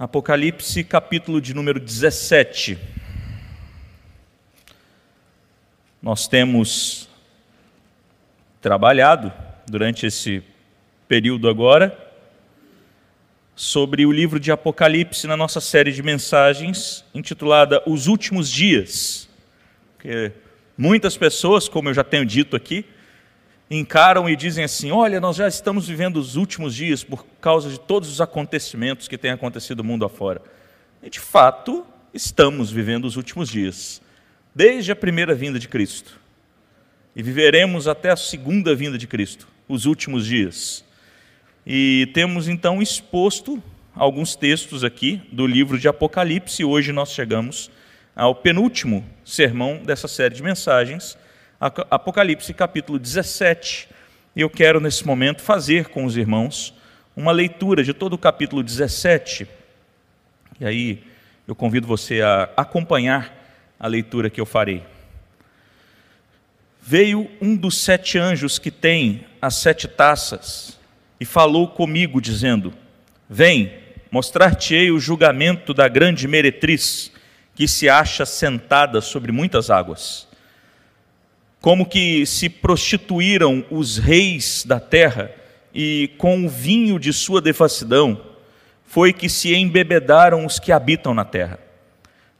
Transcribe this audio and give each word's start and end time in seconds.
Apocalipse, 0.00 0.82
capítulo 0.82 1.42
de 1.42 1.52
número 1.52 1.78
17. 1.78 2.78
Nós 6.00 6.26
temos 6.26 7.06
trabalhado 8.62 9.30
durante 9.70 10.06
esse 10.06 10.42
período 11.06 11.50
agora 11.50 11.98
sobre 13.54 14.06
o 14.06 14.10
livro 14.10 14.40
de 14.40 14.50
Apocalipse 14.50 15.26
na 15.26 15.36
nossa 15.36 15.60
série 15.60 15.92
de 15.92 16.02
mensagens 16.02 17.04
intitulada 17.14 17.82
Os 17.86 18.06
Últimos 18.06 18.50
Dias. 18.50 19.28
Porque 19.92 20.32
muitas 20.78 21.14
pessoas, 21.18 21.68
como 21.68 21.90
eu 21.90 21.94
já 21.94 22.02
tenho 22.02 22.24
dito 22.24 22.56
aqui, 22.56 22.86
encaram 23.70 24.28
e 24.28 24.34
dizem 24.34 24.64
assim: 24.64 24.90
Olha, 24.90 25.20
nós 25.20 25.36
já 25.36 25.46
estamos 25.46 25.86
vivendo 25.86 26.16
os 26.16 26.34
últimos 26.34 26.74
dias 26.74 27.04
por 27.04 27.24
causa 27.40 27.70
de 27.70 27.78
todos 27.78 28.10
os 28.10 28.20
acontecimentos 28.20 29.06
que 29.06 29.16
têm 29.16 29.30
acontecido 29.30 29.84
mundo 29.84 30.04
afora. 30.04 30.42
E 31.02 31.08
de 31.08 31.20
fato, 31.20 31.86
estamos 32.12 32.70
vivendo 32.70 33.04
os 33.04 33.16
últimos 33.16 33.48
dias, 33.48 34.02
desde 34.54 34.90
a 34.90 34.96
primeira 34.96 35.34
vinda 35.34 35.58
de 35.58 35.68
Cristo. 35.68 36.18
E 37.14 37.22
viveremos 37.22 37.86
até 37.86 38.10
a 38.10 38.16
segunda 38.16 38.74
vinda 38.74 38.98
de 38.98 39.06
Cristo, 39.06 39.46
os 39.68 39.86
últimos 39.86 40.26
dias. 40.26 40.84
E 41.66 42.10
temos 42.14 42.48
então 42.48 42.82
exposto 42.82 43.62
alguns 43.94 44.34
textos 44.34 44.84
aqui 44.84 45.20
do 45.30 45.46
livro 45.46 45.78
de 45.78 45.88
Apocalipse. 45.88 46.64
Hoje 46.64 46.92
nós 46.92 47.12
chegamos 47.12 47.70
ao 48.14 48.34
penúltimo 48.34 49.04
sermão 49.24 49.82
dessa 49.84 50.08
série 50.08 50.34
de 50.34 50.42
mensagens 50.42 51.18
Apocalipse 51.60 52.54
capítulo 52.54 52.98
17. 52.98 53.86
E 54.34 54.40
eu 54.40 54.48
quero 54.48 54.80
nesse 54.80 55.06
momento 55.06 55.42
fazer 55.42 55.88
com 55.88 56.06
os 56.06 56.16
irmãos 56.16 56.72
uma 57.14 57.32
leitura 57.32 57.84
de 57.84 57.92
todo 57.92 58.14
o 58.14 58.18
capítulo 58.18 58.62
17. 58.62 59.46
E 60.58 60.64
aí 60.64 61.04
eu 61.46 61.54
convido 61.54 61.86
você 61.86 62.22
a 62.22 62.48
acompanhar 62.56 63.36
a 63.78 63.86
leitura 63.86 64.30
que 64.30 64.40
eu 64.40 64.46
farei. 64.46 64.82
Veio 66.80 67.30
um 67.42 67.54
dos 67.54 67.76
sete 67.76 68.16
anjos 68.16 68.58
que 68.58 68.70
tem 68.70 69.26
as 69.42 69.56
sete 69.56 69.86
taças 69.86 70.78
e 71.20 71.26
falou 71.26 71.68
comigo, 71.68 72.22
dizendo: 72.22 72.72
Vem, 73.28 73.70
mostrar-te-ei 74.10 74.90
o 74.90 74.98
julgamento 74.98 75.74
da 75.74 75.88
grande 75.88 76.26
meretriz 76.26 77.12
que 77.54 77.68
se 77.68 77.86
acha 77.86 78.24
sentada 78.24 79.02
sobre 79.02 79.30
muitas 79.30 79.68
águas 79.68 80.29
como 81.60 81.84
que 81.86 82.24
se 82.24 82.48
prostituíram 82.48 83.64
os 83.70 83.98
reis 83.98 84.64
da 84.66 84.80
terra 84.80 85.30
e 85.74 86.10
com 86.18 86.44
o 86.44 86.48
vinho 86.48 86.98
de 86.98 87.12
sua 87.12 87.40
devassidão 87.40 88.20
foi 88.84 89.12
que 89.12 89.28
se 89.28 89.54
embebedaram 89.54 90.44
os 90.44 90.58
que 90.58 90.72
habitam 90.72 91.14
na 91.14 91.24
terra. 91.24 91.58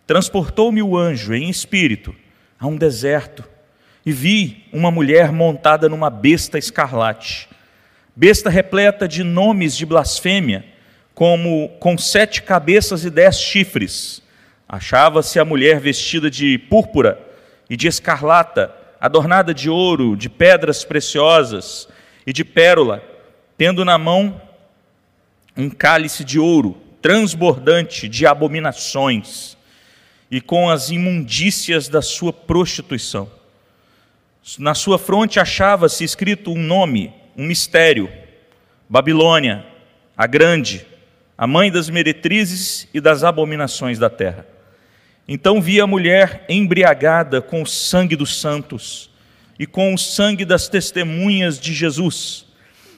Transportou-me 0.07 0.83
o 0.83 0.97
anjo 0.97 1.35
em 1.35 1.49
espírito 1.49 2.15
a 2.59 2.67
um 2.67 2.77
deserto 2.77 3.45
e 4.05 4.11
vi 4.11 4.65
uma 4.73 4.91
mulher 4.91 5.31
montada 5.31 5.89
numa 5.89 6.11
besta 6.11 6.59
escarlate, 6.59 7.49
besta 8.17 8.51
repleta 8.51 9.07
de 9.07 9.23
nomes 9.23 9.77
de 9.77 9.87
blasfêmia, 9.87 10.65
como 11.15 11.69
com 11.79 11.97
sete 11.99 12.43
cabeças 12.43 13.05
e 13.05 13.11
dez 13.11 13.39
chifres. 13.39 14.23
Achava-se 14.69 15.39
a 15.39 15.45
mulher 15.45 15.79
vestida 15.79 16.31
de 16.31 16.57
púrpura 16.59 17.21
e 17.69 17.77
de 17.77 17.87
escarlata, 17.87 18.75
adornada 19.01 19.55
de 19.55 19.71
ouro, 19.71 20.17
de 20.17 20.29
pedras 20.29 20.85
preciosas 20.85 21.89
e 22.27 22.33
de 22.33 22.45
pérola, 22.45 23.03
tendo 23.57 23.85
na 23.85 23.97
mão 23.97 24.41
um 25.57 25.71
cálice 25.71 26.23
de 26.23 26.39
ouro 26.39 26.77
transbordante 27.01 28.07
de 28.09 28.27
abominações 28.27 29.57
e 30.31 30.41
com 30.41 30.69
as 30.69 30.91
imundícias 30.91 31.89
da 31.89 32.03
sua 32.03 32.33
prostituição. 32.33 33.31
Na 34.59 34.75
sua 34.75 34.99
fronte 34.99 35.41
achava-se 35.41 36.05
escrito 36.05 36.53
um 36.53 36.63
nome, 36.63 37.13
um 37.37 37.47
mistério: 37.47 38.11
Babilônia, 38.89 39.65
a 40.17 40.27
Grande, 40.27 40.87
a 41.37 41.47
mãe 41.47 41.71
das 41.71 41.89
meretrizes 41.89 42.89
e 42.93 43.01
das 43.01 43.25
abominações 43.25 43.99
da 43.99 44.11
terra. 44.11 44.47
Então 45.27 45.61
vi 45.61 45.81
a 45.81 45.87
mulher 45.87 46.45
embriagada 46.49 47.41
com 47.41 47.63
o 47.63 47.67
sangue 47.67 48.17
dos 48.17 48.41
santos 48.41 49.11
e 49.59 49.67
com 49.67 49.95
o 49.95 49.99
sangue 49.99 50.45
das 50.45 50.69
testemunhas 50.69 51.61
de 51.61 51.73
Jesus. 51.73 52.47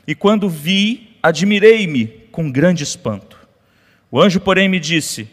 E 0.06 0.14
quando 0.14 0.48
vi, 0.48 1.16
admirei-me 1.22 2.06
com 2.30 2.50
grande 2.50 2.82
espanto. 2.82 3.38
O 4.10 4.20
anjo, 4.20 4.40
porém, 4.40 4.68
me 4.68 4.80
disse: 4.80 5.28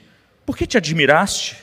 Por 0.45 0.57
que 0.57 0.67
te 0.67 0.77
admiraste? 0.77 1.57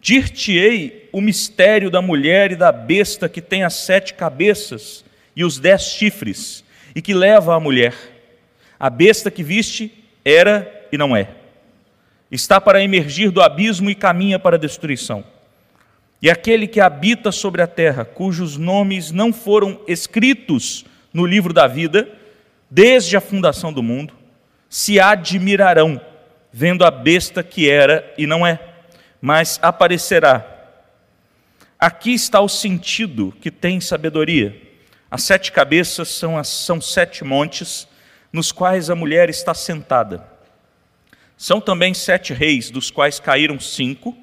Dir-te-ei 0.00 1.08
o 1.12 1.20
mistério 1.20 1.90
da 1.90 2.00
mulher 2.00 2.52
e 2.52 2.56
da 2.56 2.70
besta 2.72 3.28
que 3.28 3.40
tem 3.40 3.64
as 3.64 3.74
sete 3.74 4.14
cabeças 4.14 5.04
e 5.34 5.44
os 5.44 5.58
dez 5.58 5.82
chifres, 5.82 6.64
e 6.94 7.02
que 7.02 7.14
leva 7.14 7.54
a 7.54 7.60
mulher. 7.60 7.94
A 8.78 8.88
besta 8.88 9.30
que 9.30 9.42
viste 9.42 9.92
era 10.24 10.86
e 10.90 10.98
não 10.98 11.16
é 11.16 11.37
está 12.30 12.60
para 12.60 12.82
emergir 12.82 13.30
do 13.30 13.40
abismo 13.40 13.90
e 13.90 13.94
caminha 13.94 14.38
para 14.38 14.56
a 14.56 14.58
destruição. 14.58 15.24
E 16.20 16.28
aquele 16.28 16.66
que 16.66 16.80
habita 16.80 17.30
sobre 17.32 17.62
a 17.62 17.66
terra, 17.66 18.04
cujos 18.04 18.56
nomes 18.56 19.12
não 19.12 19.32
foram 19.32 19.80
escritos 19.86 20.84
no 21.12 21.24
livro 21.24 21.52
da 21.52 21.66
vida, 21.66 22.08
desde 22.70 23.16
a 23.16 23.20
fundação 23.20 23.72
do 23.72 23.82
mundo, 23.82 24.12
se 24.68 25.00
admirarão, 25.00 26.00
vendo 26.52 26.84
a 26.84 26.90
besta 26.90 27.42
que 27.42 27.70
era 27.70 28.12
e 28.18 28.26
não 28.26 28.46
é, 28.46 28.60
mas 29.20 29.58
aparecerá. 29.62 30.44
Aqui 31.78 32.12
está 32.12 32.40
o 32.40 32.48
sentido 32.48 33.32
que 33.40 33.50
tem 33.50 33.80
sabedoria. 33.80 34.60
As 35.10 35.22
sete 35.22 35.52
cabeças 35.52 36.08
são, 36.08 36.36
as, 36.36 36.48
são 36.48 36.80
sete 36.80 37.24
montes, 37.24 37.88
nos 38.32 38.52
quais 38.52 38.90
a 38.90 38.94
mulher 38.94 39.30
está 39.30 39.54
sentada 39.54 40.37
são 41.38 41.60
também 41.60 41.94
sete 41.94 42.34
reis, 42.34 42.68
dos 42.68 42.90
quais 42.90 43.20
caíram 43.20 43.60
cinco, 43.60 44.14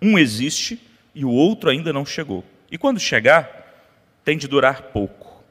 um 0.00 0.18
existe 0.18 0.80
e 1.14 1.22
o 1.22 1.30
outro 1.30 1.68
ainda 1.68 1.92
não 1.92 2.06
chegou. 2.06 2.42
E 2.70 2.78
quando 2.78 2.98
chegar, 2.98 3.92
tem 4.24 4.38
de 4.38 4.48
durar 4.48 4.84
pouco. 4.84 5.44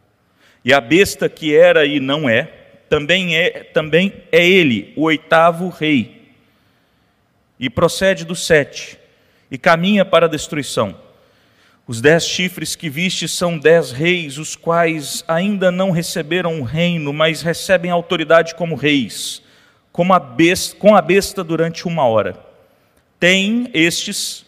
E 0.66 0.74
a 0.74 0.82
besta 0.82 1.30
que 1.30 1.56
era 1.56 1.86
e 1.86 2.00
não 2.00 2.28
é, 2.28 2.46
também 2.90 3.38
é, 3.38 3.64
também 3.66 4.12
é 4.32 4.44
ele, 4.44 4.94
o 4.96 5.04
oitavo 5.04 5.70
rei. 5.70 6.34
E 7.60 7.70
procede 7.70 8.26
do 8.26 8.36
sete, 8.36 8.98
e 9.52 9.60
caminha 9.60 10.04
para 10.04 10.26
a 10.26 10.30
destruição. 10.30 11.00
Os 11.86 12.02
dez 12.02 12.26
chifres 12.26 12.76
que 12.76 12.90
viste 12.90 13.28
são 13.28 13.60
dez 13.60 13.92
reis, 13.92 14.40
os 14.40 14.56
quais 14.56 15.24
ainda 15.28 15.72
não 15.72 15.92
receberam 15.92 16.60
o 16.60 16.64
reino, 16.64 17.14
mas 17.14 17.44
recebem 17.44 17.92
autoridade 17.92 18.56
como 18.56 18.74
reis 18.74 19.44
como 19.92 20.14
a 20.14 20.20
besta, 20.20 20.76
com 20.76 20.96
a 20.96 21.02
besta 21.02 21.44
durante 21.44 21.88
uma 21.88 22.06
hora. 22.06 22.38
Têm 23.20 23.70
estes 23.74 24.46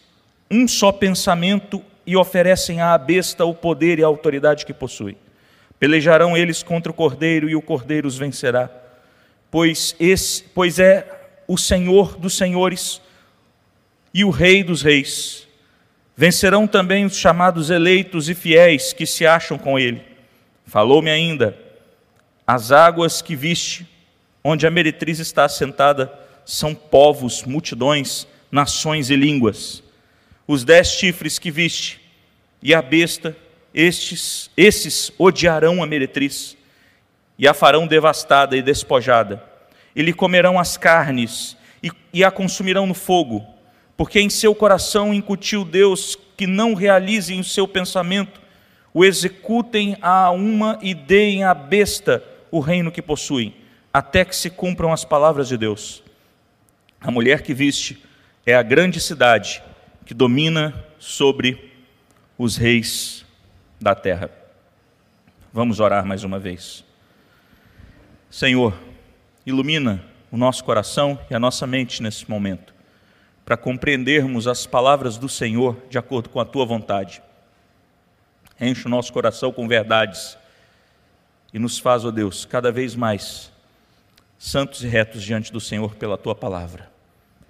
um 0.50 0.66
só 0.66 0.92
pensamento 0.92 1.82
e 2.06 2.16
oferecem 2.16 2.80
à 2.80 2.96
besta 2.98 3.44
o 3.44 3.54
poder 3.54 3.98
e 3.98 4.04
a 4.04 4.06
autoridade 4.06 4.64
que 4.64 4.72
possui. 4.72 5.16
Pelejarão 5.78 6.36
eles 6.36 6.62
contra 6.62 6.90
o 6.90 6.94
cordeiro 6.94 7.48
e 7.48 7.56
o 7.56 7.62
cordeiro 7.62 8.06
os 8.06 8.16
vencerá, 8.16 8.70
pois, 9.50 9.94
esse, 9.98 10.42
pois 10.54 10.78
é 10.78 11.06
o 11.46 11.58
Senhor 11.58 12.16
dos 12.16 12.36
senhores 12.36 13.00
e 14.12 14.24
o 14.24 14.30
Rei 14.30 14.62
dos 14.62 14.82
reis. 14.82 15.46
Vencerão 16.16 16.66
também 16.66 17.04
os 17.04 17.16
chamados 17.16 17.70
eleitos 17.70 18.28
e 18.28 18.34
fiéis 18.34 18.92
que 18.92 19.04
se 19.04 19.26
acham 19.26 19.58
com 19.58 19.78
ele. 19.78 20.00
Falou-me 20.64 21.10
ainda: 21.10 21.58
as 22.46 22.70
águas 22.70 23.20
que 23.20 23.34
viste 23.34 23.86
onde 24.44 24.66
a 24.66 24.70
meretriz 24.70 25.18
está 25.18 25.46
assentada 25.46 26.12
são 26.44 26.74
povos, 26.74 27.42
multidões, 27.44 28.28
nações 28.52 29.08
e 29.08 29.16
línguas. 29.16 29.82
Os 30.46 30.62
dez 30.62 30.88
chifres 30.88 31.38
que 31.38 31.50
viste 31.50 31.98
e 32.62 32.74
a 32.74 32.82
besta, 32.82 33.34
estes, 33.72 34.50
esses 34.54 35.10
odiarão 35.18 35.82
a 35.82 35.86
meretriz 35.86 36.56
e 37.38 37.48
a 37.48 37.54
farão 37.54 37.86
devastada 37.86 38.54
e 38.54 38.60
despojada. 38.60 39.42
E 39.96 40.02
lhe 40.02 40.12
comerão 40.12 40.58
as 40.58 40.76
carnes 40.76 41.56
e, 41.82 41.90
e 42.12 42.22
a 42.22 42.30
consumirão 42.30 42.86
no 42.86 42.94
fogo, 42.94 43.46
porque 43.96 44.20
em 44.20 44.28
seu 44.28 44.54
coração 44.54 45.14
incutiu 45.14 45.64
Deus 45.64 46.18
que 46.36 46.46
não 46.46 46.74
realizem 46.74 47.40
o 47.40 47.44
seu 47.44 47.66
pensamento, 47.66 48.42
o 48.92 49.04
executem 49.04 49.96
a 50.02 50.30
uma 50.30 50.78
e 50.82 50.92
deem 50.92 51.44
à 51.44 51.54
besta 51.54 52.22
o 52.50 52.60
reino 52.60 52.92
que 52.92 53.00
possuem 53.00 53.63
até 53.94 54.24
que 54.24 54.34
se 54.34 54.50
cumpram 54.50 54.92
as 54.92 55.04
palavras 55.04 55.46
de 55.46 55.56
Deus. 55.56 56.02
A 57.00 57.12
mulher 57.12 57.42
que 57.42 57.54
viste 57.54 58.04
é 58.44 58.52
a 58.52 58.62
grande 58.62 58.98
cidade 58.98 59.62
que 60.04 60.12
domina 60.12 60.84
sobre 60.98 61.72
os 62.36 62.56
reis 62.56 63.24
da 63.80 63.94
terra. 63.94 64.32
Vamos 65.52 65.78
orar 65.78 66.04
mais 66.04 66.24
uma 66.24 66.40
vez. 66.40 66.84
Senhor, 68.28 68.76
ilumina 69.46 70.04
o 70.28 70.36
nosso 70.36 70.64
coração 70.64 71.16
e 71.30 71.34
a 71.34 71.38
nossa 71.38 71.64
mente 71.64 72.02
nesse 72.02 72.28
momento, 72.28 72.74
para 73.44 73.56
compreendermos 73.56 74.48
as 74.48 74.66
palavras 74.66 75.16
do 75.16 75.28
Senhor 75.28 75.80
de 75.88 75.98
acordo 75.98 76.28
com 76.30 76.40
a 76.40 76.44
tua 76.44 76.66
vontade. 76.66 77.22
Enche 78.60 78.86
o 78.86 78.90
nosso 78.90 79.12
coração 79.12 79.52
com 79.52 79.68
verdades 79.68 80.36
e 81.52 81.60
nos 81.60 81.78
faz, 81.78 82.04
ó 82.04 82.10
Deus, 82.10 82.44
cada 82.44 82.72
vez 82.72 82.96
mais 82.96 83.53
santos 84.38 84.82
e 84.82 84.88
retos 84.88 85.22
diante 85.22 85.52
do 85.52 85.60
Senhor 85.60 85.94
pela 85.94 86.18
tua 86.18 86.34
palavra. 86.34 86.90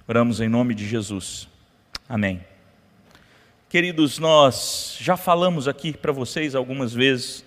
Oramos 0.07 0.41
em 0.41 0.49
nome 0.49 0.75
de 0.75 0.87
Jesus. 0.87 1.49
Amém. 2.09 2.45
Queridos, 3.69 4.19
nós 4.19 4.97
já 5.01 5.17
falamos 5.17 5.67
aqui 5.67 5.93
para 5.93 6.13
vocês 6.13 6.55
algumas 6.55 6.93
vezes 6.93 7.45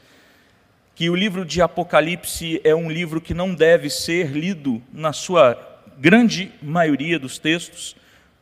que 0.96 1.10
o 1.10 1.16
livro 1.16 1.46
de 1.46 1.62
Apocalipse 1.62 2.60
é 2.64 2.74
um 2.74 2.90
livro 2.90 3.22
que 3.22 3.34
não 3.34 3.54
deve 3.54 3.90
ser 3.90 4.32
lido, 4.32 4.82
na 4.92 5.14
sua 5.14 5.56
grande 5.98 6.52
maioria 6.62 7.20
dos 7.20 7.38
textos, 7.38 7.96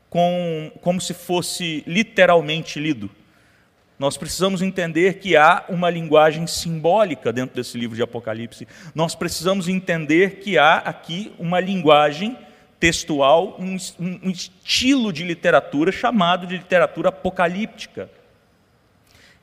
com, 0.09 0.71
como 0.81 1.01
se 1.01 1.13
fosse 1.13 1.83
literalmente 1.85 2.79
lido. 2.79 3.11
Nós 3.97 4.17
precisamos 4.17 4.61
entender 4.61 5.19
que 5.19 5.37
há 5.37 5.63
uma 5.69 5.89
linguagem 5.89 6.45
simbólica 6.47 7.31
dentro 7.31 7.55
desse 7.55 7.77
livro 7.77 7.95
de 7.95 8.03
Apocalipse. 8.03 8.67
Nós 8.93 9.15
precisamos 9.15 9.69
entender 9.69 10.39
que 10.39 10.57
há 10.57 10.77
aqui 10.77 11.33
uma 11.39 11.59
linguagem 11.61 12.37
textual, 12.77 13.55
um, 13.57 13.77
um 13.99 14.29
estilo 14.29 15.13
de 15.13 15.23
literatura 15.23 15.91
chamado 15.91 16.45
de 16.45 16.57
literatura 16.57 17.09
apocalíptica. 17.09 18.09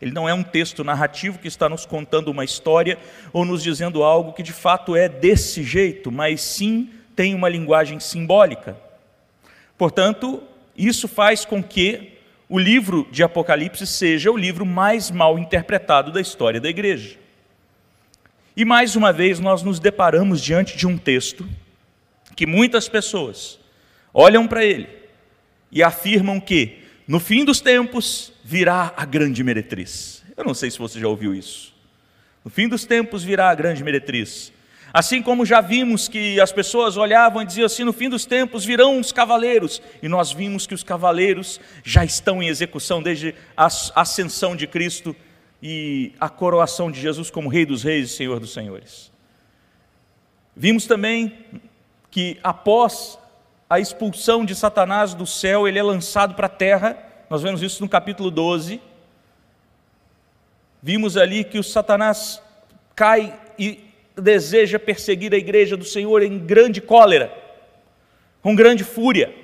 Ele 0.00 0.12
não 0.12 0.28
é 0.28 0.34
um 0.34 0.42
texto 0.42 0.84
narrativo 0.84 1.38
que 1.38 1.48
está 1.48 1.68
nos 1.68 1.86
contando 1.86 2.28
uma 2.28 2.44
história 2.44 2.98
ou 3.32 3.44
nos 3.44 3.62
dizendo 3.62 4.02
algo 4.02 4.32
que 4.32 4.42
de 4.42 4.52
fato 4.52 4.94
é 4.94 5.08
desse 5.08 5.62
jeito, 5.62 6.10
mas 6.10 6.42
sim 6.42 6.90
tem 7.14 7.34
uma 7.34 7.48
linguagem 7.48 8.00
simbólica. 8.00 8.76
Portanto, 9.78 10.42
isso 10.76 11.08
faz 11.08 11.44
com 11.44 11.62
que 11.62 12.11
o 12.52 12.58
livro 12.58 13.08
de 13.10 13.22
Apocalipse 13.22 13.86
seja 13.86 14.30
o 14.30 14.36
livro 14.36 14.66
mais 14.66 15.10
mal 15.10 15.38
interpretado 15.38 16.12
da 16.12 16.20
história 16.20 16.60
da 16.60 16.68
igreja. 16.68 17.16
E 18.54 18.62
mais 18.62 18.94
uma 18.94 19.10
vez 19.10 19.40
nós 19.40 19.62
nos 19.62 19.80
deparamos 19.80 20.38
diante 20.38 20.76
de 20.76 20.86
um 20.86 20.98
texto 20.98 21.48
que 22.36 22.46
muitas 22.46 22.90
pessoas 22.90 23.58
olham 24.12 24.46
para 24.46 24.62
ele 24.62 24.86
e 25.70 25.82
afirmam 25.82 26.38
que 26.38 26.82
no 27.08 27.18
fim 27.18 27.42
dos 27.42 27.62
tempos 27.62 28.34
virá 28.44 28.92
a 28.98 29.06
grande 29.06 29.42
meretriz. 29.42 30.22
Eu 30.36 30.44
não 30.44 30.52
sei 30.52 30.70
se 30.70 30.78
você 30.78 31.00
já 31.00 31.08
ouviu 31.08 31.34
isso. 31.34 31.74
No 32.44 32.50
fim 32.50 32.68
dos 32.68 32.84
tempos 32.84 33.24
virá 33.24 33.48
a 33.48 33.54
grande 33.54 33.82
meretriz. 33.82 34.52
Assim 34.92 35.22
como 35.22 35.46
já 35.46 35.60
vimos 35.60 36.06
que 36.06 36.38
as 36.38 36.52
pessoas 36.52 36.96
olhavam 36.96 37.42
e 37.42 37.46
diziam 37.46 37.64
assim: 37.64 37.82
no 37.82 37.92
fim 37.92 38.10
dos 38.10 38.26
tempos 38.26 38.64
virão 38.64 39.00
os 39.00 39.10
cavaleiros, 39.10 39.80
e 40.02 40.08
nós 40.08 40.32
vimos 40.32 40.66
que 40.66 40.74
os 40.74 40.82
cavaleiros 40.82 41.58
já 41.82 42.04
estão 42.04 42.42
em 42.42 42.48
execução 42.48 43.02
desde 43.02 43.34
a 43.56 43.68
ascensão 43.94 44.54
de 44.54 44.66
Cristo 44.66 45.16
e 45.62 46.12
a 46.20 46.28
coroação 46.28 46.90
de 46.90 47.00
Jesus 47.00 47.30
como 47.30 47.48
Rei 47.48 47.64
dos 47.64 47.82
Reis 47.82 48.10
e 48.10 48.16
Senhor 48.16 48.38
dos 48.38 48.52
Senhores. 48.52 49.10
Vimos 50.54 50.86
também 50.86 51.38
que 52.10 52.38
após 52.42 53.18
a 53.70 53.80
expulsão 53.80 54.44
de 54.44 54.54
Satanás 54.54 55.14
do 55.14 55.26
céu, 55.26 55.66
ele 55.66 55.78
é 55.78 55.82
lançado 55.82 56.34
para 56.34 56.46
a 56.46 56.50
terra. 56.50 56.98
Nós 57.30 57.40
vemos 57.40 57.62
isso 57.62 57.82
no 57.82 57.88
capítulo 57.88 58.30
12. 58.30 58.78
Vimos 60.82 61.16
ali 61.16 61.42
que 61.42 61.58
o 61.58 61.64
Satanás 61.64 62.42
cai 62.94 63.34
e 63.58 63.91
deseja 64.16 64.78
perseguir 64.78 65.32
a 65.34 65.38
igreja 65.38 65.76
do 65.76 65.84
Senhor 65.84 66.22
em 66.22 66.38
grande 66.38 66.80
cólera, 66.80 67.32
com 68.42 68.54
grande 68.54 68.84
fúria. 68.84 69.34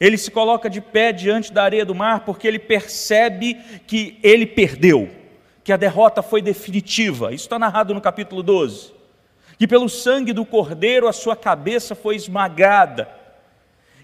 Ele 0.00 0.16
se 0.16 0.30
coloca 0.30 0.70
de 0.70 0.80
pé 0.80 1.12
diante 1.12 1.52
da 1.52 1.62
areia 1.64 1.84
do 1.84 1.94
mar 1.94 2.20
porque 2.24 2.46
ele 2.46 2.58
percebe 2.58 3.56
que 3.86 4.18
ele 4.22 4.46
perdeu, 4.46 5.10
que 5.64 5.72
a 5.72 5.76
derrota 5.76 6.22
foi 6.22 6.40
definitiva. 6.40 7.32
Isso 7.32 7.44
está 7.44 7.58
narrado 7.58 7.92
no 7.92 8.00
capítulo 8.00 8.42
12. 8.42 8.92
Que 9.58 9.66
pelo 9.66 9.88
sangue 9.88 10.32
do 10.32 10.44
cordeiro 10.44 11.08
a 11.08 11.12
sua 11.12 11.34
cabeça 11.34 11.94
foi 11.94 12.14
esmagada 12.14 13.18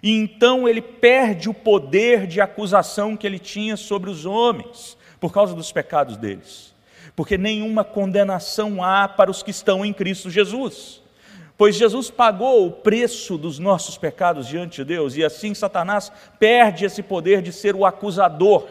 e 0.04 0.10
então 0.10 0.68
ele 0.68 0.82
perde 0.82 1.48
o 1.48 1.54
poder 1.54 2.26
de 2.26 2.38
acusação 2.38 3.16
que 3.16 3.26
ele 3.26 3.38
tinha 3.38 3.74
sobre 3.74 4.10
os 4.10 4.26
homens, 4.26 4.98
por 5.18 5.32
causa 5.32 5.54
dos 5.54 5.72
pecados 5.72 6.18
deles. 6.18 6.73
Porque 7.16 7.38
nenhuma 7.38 7.84
condenação 7.84 8.82
há 8.82 9.08
para 9.08 9.30
os 9.30 9.42
que 9.42 9.50
estão 9.50 9.84
em 9.84 9.92
Cristo 9.92 10.30
Jesus. 10.30 11.02
Pois 11.56 11.76
Jesus 11.76 12.10
pagou 12.10 12.66
o 12.66 12.72
preço 12.72 13.38
dos 13.38 13.58
nossos 13.58 13.96
pecados 13.96 14.48
diante 14.48 14.76
de 14.76 14.84
Deus, 14.84 15.16
e 15.16 15.24
assim 15.24 15.54
Satanás 15.54 16.10
perde 16.38 16.84
esse 16.84 17.02
poder 17.02 17.40
de 17.40 17.52
ser 17.52 17.76
o 17.76 17.86
acusador 17.86 18.66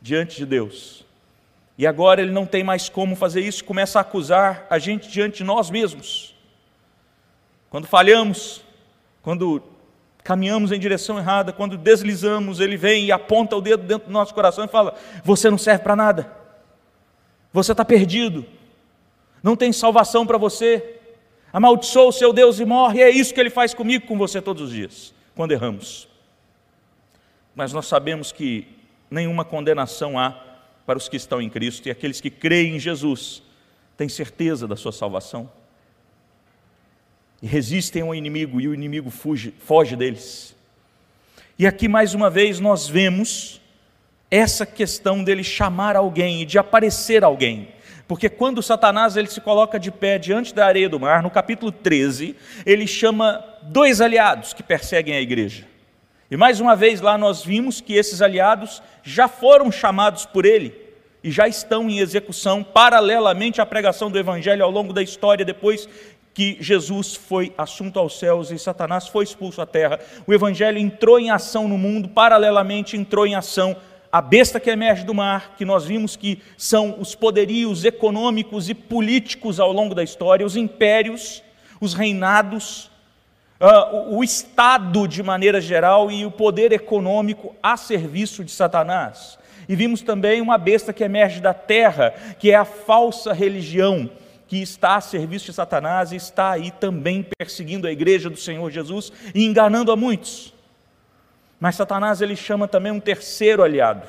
diante 0.00 0.36
de 0.36 0.46
Deus. 0.46 1.04
E 1.76 1.86
agora 1.86 2.20
ele 2.20 2.32
não 2.32 2.44
tem 2.44 2.64
mais 2.64 2.88
como 2.88 3.14
fazer 3.14 3.40
isso, 3.40 3.64
começa 3.64 4.00
a 4.00 4.02
acusar 4.02 4.66
a 4.68 4.80
gente 4.80 5.08
diante 5.08 5.38
de 5.38 5.44
nós 5.44 5.70
mesmos. 5.70 6.34
Quando 7.70 7.86
falhamos, 7.86 8.64
quando 9.22 9.62
caminhamos 10.24 10.72
em 10.72 10.80
direção 10.80 11.18
errada, 11.18 11.52
quando 11.52 11.78
deslizamos, 11.78 12.58
ele 12.58 12.76
vem 12.76 13.04
e 13.04 13.12
aponta 13.12 13.54
o 13.54 13.60
dedo 13.60 13.84
dentro 13.84 14.08
do 14.08 14.12
nosso 14.12 14.34
coração 14.34 14.64
e 14.64 14.68
fala: 14.68 14.94
Você 15.22 15.48
não 15.48 15.58
serve 15.58 15.84
para 15.84 15.94
nada, 15.94 16.37
você 17.52 17.72
está 17.72 17.84
perdido, 17.84 18.44
não 19.42 19.56
tem 19.56 19.72
salvação 19.72 20.26
para 20.26 20.38
você, 20.38 20.96
amaldiçoa 21.52 22.08
o 22.08 22.12
seu 22.12 22.32
Deus 22.32 22.60
e 22.60 22.64
morre, 22.64 22.98
e 22.98 23.02
é 23.02 23.10
isso 23.10 23.32
que 23.32 23.40
ele 23.40 23.50
faz 23.50 23.72
comigo, 23.72 24.06
com 24.06 24.18
você 24.18 24.40
todos 24.40 24.64
os 24.64 24.70
dias, 24.70 25.14
quando 25.34 25.52
erramos. 25.52 26.08
Mas 27.54 27.72
nós 27.72 27.86
sabemos 27.86 28.30
que 28.30 28.66
nenhuma 29.10 29.44
condenação 29.44 30.18
há 30.18 30.30
para 30.86 30.98
os 30.98 31.08
que 31.08 31.16
estão 31.16 31.40
em 31.40 31.50
Cristo 31.50 31.86
e 31.86 31.90
aqueles 31.90 32.20
que 32.20 32.30
creem 32.30 32.76
em 32.76 32.78
Jesus 32.78 33.42
têm 33.96 34.08
certeza 34.08 34.66
da 34.66 34.76
sua 34.76 34.92
salvação 34.92 35.50
e 37.42 37.46
resistem 37.46 38.02
ao 38.02 38.14
inimigo 38.14 38.60
e 38.60 38.68
o 38.68 38.74
inimigo 38.74 39.10
fuge, 39.10 39.54
foge 39.58 39.96
deles. 39.96 40.54
E 41.58 41.66
aqui 41.66 41.88
mais 41.88 42.14
uma 42.14 42.30
vez 42.30 42.60
nós 42.60 42.86
vemos 42.88 43.60
essa 44.30 44.66
questão 44.66 45.24
dele 45.24 45.42
chamar 45.42 45.96
alguém 45.96 46.42
e 46.42 46.46
de 46.46 46.58
aparecer 46.58 47.24
alguém. 47.24 47.68
Porque 48.06 48.28
quando 48.28 48.62
Satanás 48.62 49.16
ele 49.16 49.28
se 49.28 49.40
coloca 49.40 49.78
de 49.78 49.90
pé 49.90 50.18
diante 50.18 50.54
da 50.54 50.66
areia 50.66 50.88
do 50.88 50.98
mar, 50.98 51.22
no 51.22 51.30
capítulo 51.30 51.70
13, 51.70 52.34
ele 52.64 52.86
chama 52.86 53.44
dois 53.62 54.00
aliados 54.00 54.54
que 54.54 54.62
perseguem 54.62 55.14
a 55.14 55.20
igreja. 55.20 55.66
E 56.30 56.36
mais 56.36 56.60
uma 56.60 56.74
vez 56.74 57.00
lá 57.00 57.16
nós 57.16 57.42
vimos 57.42 57.80
que 57.80 57.94
esses 57.94 58.20
aliados 58.20 58.82
já 59.02 59.28
foram 59.28 59.70
chamados 59.70 60.26
por 60.26 60.44
ele 60.44 60.74
e 61.22 61.30
já 61.30 61.48
estão 61.48 61.88
em 61.88 61.98
execução 61.98 62.62
paralelamente 62.62 63.60
à 63.60 63.66
pregação 63.66 64.10
do 64.10 64.18
evangelho 64.18 64.64
ao 64.64 64.70
longo 64.70 64.92
da 64.92 65.02
história 65.02 65.44
depois 65.44 65.88
que 66.32 66.56
Jesus 66.60 67.14
foi 67.14 67.52
assunto 67.58 67.98
aos 67.98 68.18
céus 68.18 68.50
e 68.50 68.58
Satanás 68.58 69.08
foi 69.08 69.24
expulso 69.24 69.60
à 69.60 69.66
terra. 69.66 69.98
O 70.26 70.32
evangelho 70.32 70.78
entrou 70.78 71.18
em 71.18 71.30
ação 71.30 71.66
no 71.66 71.76
mundo, 71.76 72.08
paralelamente 72.08 72.96
entrou 72.96 73.26
em 73.26 73.34
ação 73.34 73.76
a 74.18 74.20
besta 74.20 74.58
que 74.58 74.68
emerge 74.68 75.04
do 75.04 75.14
mar, 75.14 75.54
que 75.56 75.64
nós 75.64 75.84
vimos 75.84 76.16
que 76.16 76.42
são 76.56 76.96
os 76.98 77.14
poderios 77.14 77.84
econômicos 77.84 78.68
e 78.68 78.74
políticos 78.74 79.60
ao 79.60 79.72
longo 79.72 79.94
da 79.94 80.02
história, 80.02 80.44
os 80.44 80.56
impérios, 80.56 81.40
os 81.80 81.94
reinados, 81.94 82.90
uh, 83.60 84.12
o 84.12 84.24
Estado 84.24 85.06
de 85.06 85.22
maneira 85.22 85.60
geral 85.60 86.10
e 86.10 86.26
o 86.26 86.32
poder 86.32 86.72
econômico 86.72 87.54
a 87.62 87.76
serviço 87.76 88.42
de 88.42 88.50
Satanás. 88.50 89.38
E 89.68 89.76
vimos 89.76 90.02
também 90.02 90.40
uma 90.40 90.58
besta 90.58 90.92
que 90.92 91.04
emerge 91.04 91.40
da 91.40 91.54
terra, 91.54 92.12
que 92.40 92.50
é 92.50 92.56
a 92.56 92.64
falsa 92.64 93.32
religião, 93.32 94.10
que 94.48 94.60
está 94.60 94.96
a 94.96 95.00
serviço 95.00 95.46
de 95.46 95.52
Satanás 95.52 96.10
e 96.10 96.16
está 96.16 96.50
aí 96.50 96.72
também 96.72 97.24
perseguindo 97.38 97.86
a 97.86 97.92
igreja 97.92 98.28
do 98.28 98.36
Senhor 98.36 98.68
Jesus 98.68 99.12
e 99.32 99.46
enganando 99.46 99.92
a 99.92 99.96
muitos. 99.96 100.57
Mas 101.60 101.74
Satanás 101.76 102.20
ele 102.20 102.36
chama 102.36 102.68
também 102.68 102.92
um 102.92 103.00
terceiro 103.00 103.62
aliado. 103.62 104.06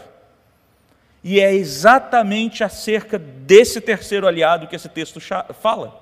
E 1.24 1.40
é 1.40 1.54
exatamente 1.54 2.64
acerca 2.64 3.18
desse 3.18 3.82
terceiro 3.82 4.28
aliado 4.28 4.68
que 4.68 4.76
esse 4.76 4.88
texto 4.88 5.20
fala. 5.62 6.02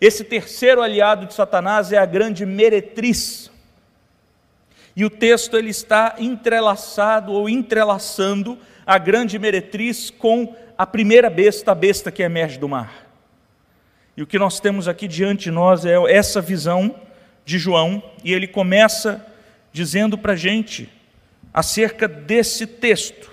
Esse 0.00 0.24
terceiro 0.24 0.82
aliado 0.82 1.26
de 1.26 1.34
Satanás 1.34 1.92
é 1.92 1.98
a 1.98 2.04
grande 2.04 2.44
meretriz. 2.44 3.50
E 4.94 5.04
o 5.04 5.10
texto 5.10 5.56
ele 5.56 5.70
está 5.70 6.16
entrelaçado 6.18 7.32
ou 7.32 7.48
entrelaçando 7.48 8.58
a 8.84 8.98
grande 8.98 9.38
meretriz 9.38 10.10
com 10.10 10.54
a 10.76 10.86
primeira 10.86 11.30
besta, 11.30 11.72
a 11.72 11.74
besta 11.74 12.10
que 12.10 12.22
emerge 12.22 12.58
do 12.58 12.68
mar. 12.68 13.06
E 14.16 14.22
o 14.22 14.26
que 14.26 14.38
nós 14.38 14.60
temos 14.60 14.88
aqui 14.88 15.08
diante 15.08 15.44
de 15.44 15.50
nós 15.50 15.86
é 15.86 15.94
essa 16.12 16.40
visão 16.40 16.94
de 17.44 17.58
João, 17.58 18.02
e 18.22 18.32
ele 18.32 18.46
começa 18.46 19.24
dizendo 19.72 20.18
para 20.18 20.34
a 20.34 20.36
gente 20.36 20.88
acerca 21.52 22.06
desse 22.06 22.66
texto. 22.66 23.30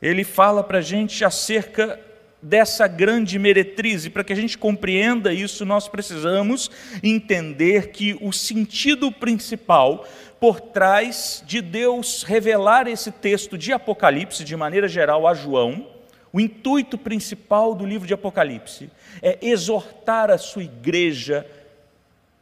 Ele 0.00 0.24
fala 0.24 0.62
para 0.62 0.78
a 0.78 0.82
gente 0.82 1.24
acerca 1.24 1.98
dessa 2.42 2.86
grande 2.86 3.38
meretriz. 3.38 4.04
E 4.04 4.10
para 4.10 4.24
que 4.24 4.32
a 4.32 4.36
gente 4.36 4.56
compreenda 4.56 5.32
isso, 5.32 5.64
nós 5.64 5.88
precisamos 5.88 6.70
entender 7.02 7.88
que 7.88 8.16
o 8.20 8.32
sentido 8.32 9.12
principal 9.12 10.06
por 10.38 10.60
trás 10.60 11.44
de 11.46 11.60
Deus 11.60 12.22
revelar 12.22 12.88
esse 12.88 13.12
texto 13.12 13.58
de 13.58 13.72
Apocalipse, 13.72 14.42
de 14.42 14.56
maneira 14.56 14.88
geral, 14.88 15.26
a 15.26 15.34
João, 15.34 15.86
o 16.32 16.40
intuito 16.40 16.96
principal 16.96 17.74
do 17.74 17.84
livro 17.84 18.06
de 18.06 18.14
Apocalipse 18.14 18.90
é 19.20 19.38
exortar 19.42 20.30
a 20.30 20.38
sua 20.38 20.62
igreja 20.62 21.46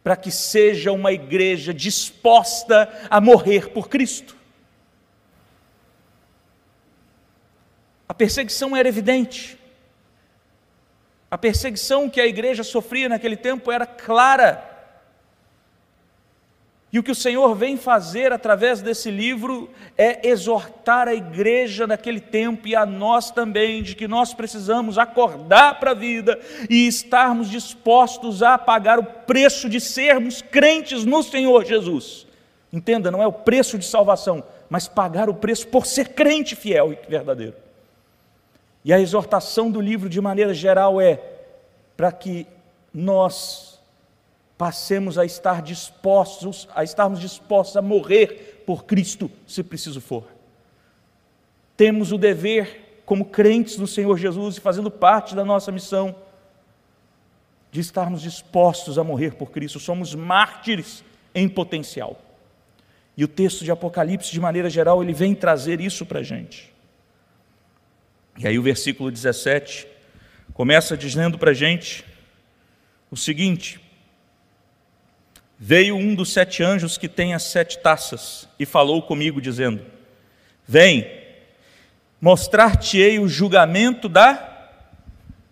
para 0.08 0.16
que 0.16 0.30
seja 0.30 0.90
uma 0.90 1.12
igreja 1.12 1.74
disposta 1.74 2.88
a 3.10 3.20
morrer 3.20 3.68
por 3.68 3.90
Cristo. 3.90 4.34
A 8.08 8.14
perseguição 8.14 8.74
era 8.74 8.88
evidente. 8.88 9.58
A 11.30 11.36
perseguição 11.36 12.08
que 12.08 12.22
a 12.22 12.26
igreja 12.26 12.64
sofria 12.64 13.06
naquele 13.06 13.36
tempo 13.36 13.70
era 13.70 13.84
clara. 13.84 14.67
E 16.90 16.98
o 16.98 17.02
que 17.02 17.10
o 17.10 17.14
Senhor 17.14 17.54
vem 17.54 17.76
fazer 17.76 18.32
através 18.32 18.80
desse 18.80 19.10
livro 19.10 19.68
é 19.96 20.26
exortar 20.26 21.06
a 21.06 21.14
igreja 21.14 21.86
daquele 21.86 22.20
tempo 22.20 22.66
e 22.66 22.74
a 22.74 22.86
nós 22.86 23.30
também, 23.30 23.82
de 23.82 23.94
que 23.94 24.08
nós 24.08 24.32
precisamos 24.32 24.96
acordar 24.96 25.78
para 25.78 25.90
a 25.90 25.94
vida 25.94 26.40
e 26.70 26.86
estarmos 26.86 27.50
dispostos 27.50 28.42
a 28.42 28.56
pagar 28.56 28.98
o 28.98 29.04
preço 29.04 29.68
de 29.68 29.80
sermos 29.80 30.40
crentes 30.40 31.04
no 31.04 31.22
Senhor 31.22 31.62
Jesus. 31.66 32.26
Entenda, 32.72 33.10
não 33.10 33.22
é 33.22 33.26
o 33.26 33.32
preço 33.32 33.78
de 33.78 33.84
salvação, 33.84 34.42
mas 34.70 34.88
pagar 34.88 35.28
o 35.28 35.34
preço 35.34 35.68
por 35.68 35.84
ser 35.84 36.10
crente 36.10 36.56
fiel 36.56 36.92
e 36.92 37.10
verdadeiro. 37.10 37.54
E 38.82 38.94
a 38.94 39.00
exortação 39.00 39.70
do 39.70 39.80
livro, 39.80 40.08
de 40.08 40.20
maneira 40.20 40.54
geral, 40.54 40.98
é 40.98 41.20
para 41.94 42.10
que 42.10 42.46
nós 42.94 43.77
passemos 44.58 45.16
a 45.16 45.24
estar 45.24 45.62
dispostos, 45.62 46.68
a 46.74 46.82
estarmos 46.82 47.20
dispostos 47.20 47.76
a 47.76 47.82
morrer 47.82 48.64
por 48.66 48.84
Cristo, 48.84 49.30
se 49.46 49.62
preciso 49.62 50.00
for. 50.00 50.26
Temos 51.76 52.10
o 52.10 52.18
dever, 52.18 53.02
como 53.06 53.26
crentes 53.26 53.78
no 53.78 53.86
Senhor 53.86 54.18
Jesus 54.18 54.56
e 54.56 54.60
fazendo 54.60 54.90
parte 54.90 55.36
da 55.36 55.44
nossa 55.44 55.70
missão, 55.70 56.14
de 57.70 57.80
estarmos 57.80 58.20
dispostos 58.20 58.98
a 58.98 59.04
morrer 59.04 59.34
por 59.34 59.52
Cristo. 59.52 59.78
Somos 59.78 60.12
mártires 60.12 61.04
em 61.32 61.48
potencial. 61.48 62.20
E 63.16 63.22
o 63.22 63.28
texto 63.28 63.64
de 63.64 63.70
Apocalipse, 63.70 64.32
de 64.32 64.40
maneira 64.40 64.68
geral, 64.68 65.02
ele 65.02 65.12
vem 65.12 65.34
trazer 65.34 65.80
isso 65.80 66.04
para 66.04 66.18
a 66.18 66.22
gente. 66.22 66.74
E 68.36 68.46
aí 68.46 68.58
o 68.58 68.62
versículo 68.62 69.10
17 69.10 69.86
começa 70.52 70.96
dizendo 70.96 71.38
para 71.38 71.52
a 71.52 71.54
gente 71.54 72.04
o 73.10 73.16
seguinte: 73.16 73.80
Veio 75.58 75.96
um 75.96 76.14
dos 76.14 76.32
sete 76.32 76.62
anjos 76.62 76.96
que 76.96 77.08
tem 77.08 77.34
as 77.34 77.42
sete 77.42 77.78
taças 77.78 78.48
e 78.58 78.64
falou 78.64 79.02
comigo, 79.02 79.40
dizendo: 79.40 79.82
Vem, 80.66 81.10
mostrar-te-ei 82.20 83.18
o 83.18 83.28
julgamento 83.28 84.08
da 84.08 84.68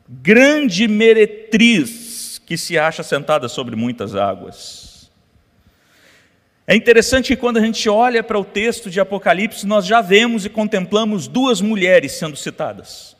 grande 0.08 0.86
meretriz 0.86 2.40
que 2.46 2.56
se 2.56 2.78
acha 2.78 3.02
sentada 3.02 3.48
sobre 3.48 3.74
muitas 3.74 4.14
águas. 4.14 5.10
É 6.68 6.76
interessante 6.76 7.28
que 7.28 7.40
quando 7.40 7.56
a 7.56 7.60
gente 7.60 7.88
olha 7.88 8.22
para 8.22 8.38
o 8.38 8.44
texto 8.44 8.88
de 8.88 9.00
Apocalipse, 9.00 9.66
nós 9.66 9.86
já 9.86 10.00
vemos 10.00 10.44
e 10.44 10.48
contemplamos 10.48 11.26
duas 11.26 11.60
mulheres 11.60 12.12
sendo 12.12 12.36
citadas. 12.36 13.15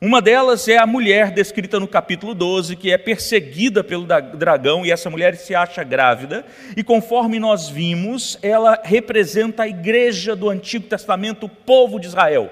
Uma 0.00 0.22
delas 0.22 0.68
é 0.68 0.78
a 0.78 0.86
mulher 0.86 1.32
descrita 1.32 1.80
no 1.80 1.88
capítulo 1.88 2.32
12, 2.32 2.76
que 2.76 2.92
é 2.92 2.96
perseguida 2.96 3.82
pelo 3.82 4.06
dragão, 4.06 4.86
e 4.86 4.92
essa 4.92 5.10
mulher 5.10 5.34
se 5.34 5.56
acha 5.56 5.82
grávida, 5.82 6.46
e 6.76 6.84
conforme 6.84 7.40
nós 7.40 7.68
vimos, 7.68 8.38
ela 8.40 8.80
representa 8.84 9.64
a 9.64 9.68
igreja 9.68 10.36
do 10.36 10.48
Antigo 10.48 10.86
Testamento, 10.86 11.46
o 11.46 11.48
povo 11.48 11.98
de 11.98 12.06
Israel. 12.06 12.48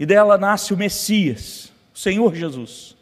E 0.00 0.04
dela 0.04 0.36
nasce 0.36 0.74
o 0.74 0.76
Messias, 0.76 1.72
o 1.94 1.98
Senhor 1.98 2.34
Jesus. 2.34 2.96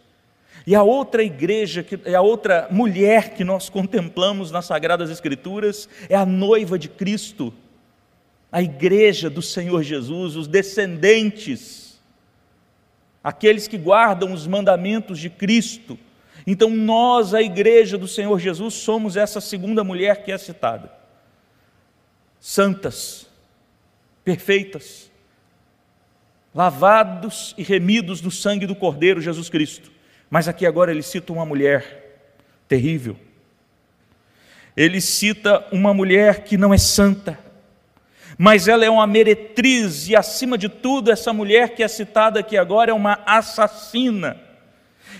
E 0.67 0.75
a 0.75 0.83
outra 0.83 1.23
igreja, 1.23 1.83
a 2.15 2.21
outra 2.21 2.69
mulher 2.71 3.31
que 3.31 3.43
nós 3.45 3.71
contemplamos 3.71 4.51
nas 4.51 4.67
Sagradas 4.67 5.09
Escrituras 5.09 5.89
é 6.11 6.15
a 6.15 6.27
noiva 6.27 6.79
de 6.79 6.91
Cristo, 6.91 7.55
a 8.53 8.61
igreja 8.61 9.31
do 9.31 9.41
Senhor 9.41 9.83
Jesus, 9.83 10.37
os 10.37 10.47
descendentes, 10.47 11.86
aqueles 13.27 13.67
que 13.67 13.77
guardam 13.77 14.33
os 14.33 14.47
mandamentos 14.47 15.19
de 15.19 15.29
Cristo. 15.29 15.99
Então, 16.47 16.71
nós, 16.71 17.35
a 17.35 17.43
igreja 17.43 17.99
do 17.99 18.07
Senhor 18.07 18.39
Jesus, 18.39 18.75
somos 18.75 19.17
essa 19.17 19.41
segunda 19.41 19.83
mulher 19.83 20.23
que 20.23 20.31
é 20.31 20.39
citada. 20.39 20.93
Santas, 22.39 23.29
perfeitas, 24.25 25.11
lavados 26.55 27.53
e 27.59 27.65
remidos 27.65 28.23
no 28.23 28.31
sangue 28.31 28.65
do 28.65 28.77
Cordeiro 28.77 29.21
Jesus 29.21 29.49
Cristo. 29.49 29.91
Mas 30.31 30.47
aqui 30.47 30.65
agora 30.65 30.93
ele 30.93 31.03
cita 31.03 31.33
uma 31.33 31.45
mulher 31.45 32.29
terrível. 32.69 33.17
Ele 34.77 35.01
cita 35.01 35.67
uma 35.73 35.93
mulher 35.93 36.45
que 36.45 36.57
não 36.57 36.73
é 36.73 36.79
santa, 36.79 37.37
mas 38.39 38.69
ela 38.69 38.85
é 38.85 38.91
uma 38.91 39.07
meretriz, 39.07 40.09
e 40.09 40.17
acima 40.17 40.59
de 40.59 40.69
tudo, 40.69 41.11
essa 41.11 41.33
mulher 41.33 41.71
que 41.71 41.83
é 41.83 41.89
citada 41.89 42.41
aqui 42.41 42.57
agora 42.57 42.91
é 42.91 42.95
uma 42.95 43.21
assassina. 43.25 44.39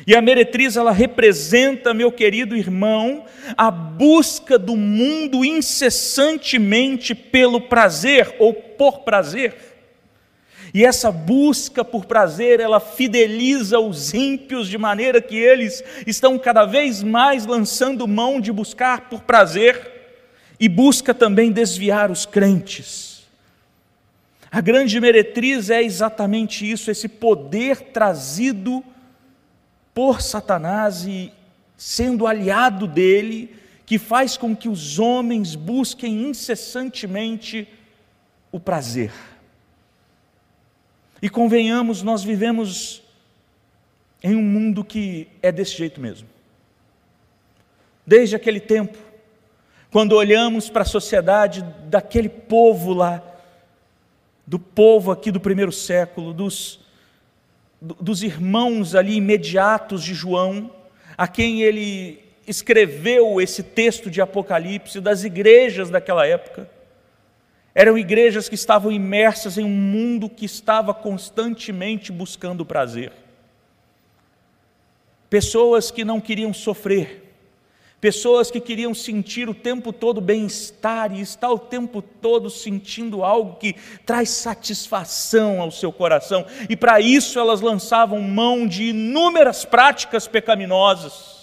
E 0.07 0.15
a 0.15 0.21
meretriz, 0.21 0.77
ela 0.77 0.93
representa, 0.93 1.95
meu 1.95 2.13
querido 2.13 2.57
irmão, 2.57 3.25
a 3.57 3.71
busca 3.71 4.59
do 4.59 4.77
mundo 4.77 5.45
incessantemente 5.45 7.15
pelo 7.15 7.61
prazer 7.63 8.37
ou 8.39 8.53
por 8.53 9.01
prazer. 9.01 9.55
E 10.75 10.85
essa 10.85 11.11
busca 11.11 11.85
por 11.85 12.05
prazer, 12.05 12.61
ela 12.61 12.79
fideliza 12.79 13.79
os 13.79 14.13
ímpios 14.13 14.69
de 14.69 14.77
maneira 14.77 15.23
que 15.23 15.37
eles 15.37 15.83
estão 16.07 16.39
cada 16.39 16.67
vez 16.67 17.03
mais 17.03 17.47
lançando 17.47 18.07
mão 18.07 18.41
de 18.41 18.53
buscar 18.53 19.09
por 19.09 19.23
prazer 19.23 19.96
e 20.59 20.69
busca 20.69 21.13
também 21.13 21.53
desviar 21.53 22.11
os 22.11 22.25
crentes. 22.25 23.27
A 24.51 24.61
grande 24.61 24.99
meretriz 25.01 25.71
é 25.71 25.83
exatamente 25.83 26.71
isso, 26.71 26.91
esse 26.91 27.09
poder 27.09 27.93
trazido 27.93 28.83
por 29.93 30.23
Satanás 30.23 31.05
e 31.05 31.33
sendo 31.77 32.27
aliado 32.27 32.87
dele, 32.87 33.55
que 33.85 33.99
faz 33.99 34.37
com 34.37 34.57
que 34.57 34.69
os 34.69 34.99
homens 34.99 35.55
busquem 35.55 36.29
incessantemente 36.29 37.69
o 38.51 38.59
prazer. 38.59 39.13
E 41.21 41.29
convenhamos, 41.29 42.03
nós 42.03 42.23
vivemos 42.23 43.03
em 44.23 44.35
um 44.35 44.43
mundo 44.43 44.85
que 44.85 45.29
é 45.43 45.53
desse 45.53 45.77
jeito 45.77 46.01
mesmo. 46.01 46.29
Desde 48.07 48.37
aquele 48.37 48.61
tempo, 48.61 48.99
quando 49.97 50.13
olhamos 50.13 50.69
para 50.69 50.83
a 50.83 50.85
sociedade 50.85 51.65
daquele 51.85 52.29
povo 52.29 52.93
lá, 52.93 53.23
do 54.47 54.59
povo 54.59 55.11
aqui 55.11 55.31
do 55.31 55.41
primeiro 55.41 55.73
século, 55.73 56.35
dos, 56.35 56.81
dos 57.81 58.23
irmãos 58.23 58.95
ali 58.95 59.17
imediatos 59.17 60.05
de 60.05 60.13
João, 60.13 60.71
a 61.17 61.27
quem 61.27 61.63
ele 61.63 62.23
escreveu 62.47 63.41
esse 63.41 63.63
texto 63.63 64.11
de 64.11 64.21
Apocalipse, 64.21 65.01
das 65.01 65.25
igrejas 65.25 65.89
daquela 65.89 66.27
época, 66.27 66.69
eram 67.75 67.97
igrejas 67.97 68.51
que 68.51 68.55
estavam 68.55 68.93
imersas 68.93 69.57
em 69.57 69.65
um 69.65 69.71
mundo 69.71 70.29
que 70.29 70.45
estava 70.45 70.93
constantemente 70.93 72.13
buscando 72.13 72.67
prazer. 72.67 73.13
Pessoas 75.31 75.91
que 75.91 76.05
não 76.05 76.21
queriam 76.21 76.53
sofrer, 76.53 77.26
pessoas 78.07 78.53
que 78.53 78.61
queriam 78.61 78.95
sentir 78.95 79.49
o 79.49 79.55
tempo 79.55 79.93
todo 79.93 80.21
bem-estar 80.21 81.13
e 81.13 81.21
estar 81.21 81.51
o 81.51 81.59
tempo 81.59 82.01
todo 82.01 82.49
sentindo 82.49 83.25
algo 83.25 83.57
que 83.57 83.75
traz 84.05 84.31
satisfação 84.31 85.61
ao 85.61 85.73
seu 85.73 85.91
coração, 85.91 86.47
e 86.71 86.77
para 86.77 87.01
isso 87.01 87.37
elas 87.37 87.61
lançavam 87.61 88.21
mão 88.21 88.65
de 88.65 88.91
inúmeras 88.91 89.65
práticas 89.65 90.29
pecaminosas 90.29 91.37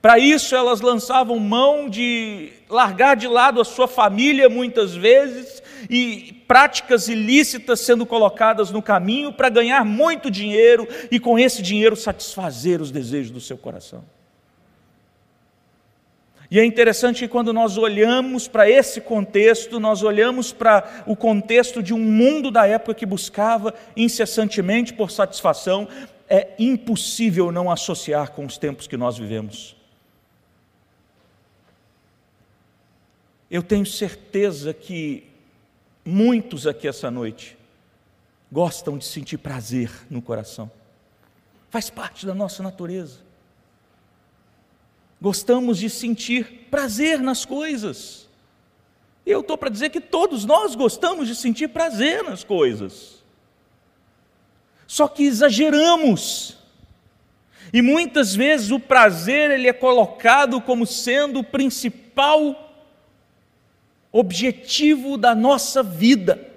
para 0.00 0.18
isso, 0.18 0.56
elas 0.56 0.80
lançavam 0.80 1.38
mão 1.38 1.88
de 1.88 2.52
largar 2.68 3.14
de 3.14 3.28
lado 3.28 3.60
a 3.60 3.64
sua 3.64 3.86
família 3.86 4.48
muitas 4.48 4.96
vezes 4.96 5.62
e 5.88 6.44
práticas 6.48 7.06
ilícitas 7.06 7.80
sendo 7.80 8.04
colocadas 8.04 8.72
no 8.72 8.82
caminho 8.82 9.32
para 9.32 9.48
ganhar 9.48 9.84
muito 9.84 10.28
dinheiro 10.28 10.88
e 11.08 11.20
com 11.20 11.38
esse 11.38 11.62
dinheiro 11.62 11.94
satisfazer 11.94 12.80
os 12.80 12.90
desejos 12.90 13.30
do 13.30 13.40
seu 13.40 13.56
coração. 13.56 14.04
E 16.52 16.60
é 16.60 16.64
interessante 16.66 17.20
que 17.20 17.28
quando 17.28 17.50
nós 17.50 17.78
olhamos 17.78 18.46
para 18.46 18.68
esse 18.68 19.00
contexto, 19.00 19.80
nós 19.80 20.02
olhamos 20.02 20.52
para 20.52 21.02
o 21.06 21.16
contexto 21.16 21.82
de 21.82 21.94
um 21.94 21.98
mundo 21.98 22.50
da 22.50 22.66
época 22.66 22.92
que 22.92 23.06
buscava 23.06 23.72
incessantemente 23.96 24.92
por 24.92 25.10
satisfação, 25.10 25.88
é 26.28 26.50
impossível 26.58 27.50
não 27.50 27.70
associar 27.70 28.32
com 28.32 28.44
os 28.44 28.58
tempos 28.58 28.86
que 28.86 28.98
nós 28.98 29.16
vivemos. 29.16 29.74
Eu 33.50 33.62
tenho 33.62 33.86
certeza 33.86 34.74
que 34.74 35.26
muitos 36.04 36.66
aqui 36.66 36.86
essa 36.86 37.10
noite 37.10 37.56
gostam 38.52 38.98
de 38.98 39.06
sentir 39.06 39.38
prazer 39.38 39.90
no 40.10 40.20
coração, 40.20 40.70
faz 41.70 41.88
parte 41.88 42.26
da 42.26 42.34
nossa 42.34 42.62
natureza 42.62 43.31
gostamos 45.22 45.78
de 45.78 45.88
sentir 45.88 46.66
prazer 46.68 47.20
nas 47.20 47.44
coisas. 47.44 48.28
Eu 49.24 49.38
estou 49.38 49.56
para 49.56 49.70
dizer 49.70 49.90
que 49.90 50.00
todos 50.00 50.44
nós 50.44 50.74
gostamos 50.74 51.28
de 51.28 51.36
sentir 51.36 51.68
prazer 51.68 52.24
nas 52.24 52.42
coisas. 52.42 53.22
Só 54.84 55.06
que 55.06 55.22
exageramos. 55.22 56.58
E 57.72 57.80
muitas 57.80 58.34
vezes 58.34 58.72
o 58.72 58.80
prazer 58.80 59.52
ele 59.52 59.68
é 59.68 59.72
colocado 59.72 60.60
como 60.60 60.84
sendo 60.84 61.38
o 61.38 61.44
principal 61.44 62.84
objetivo 64.10 65.16
da 65.16 65.36
nossa 65.36 65.84
vida. 65.84 66.48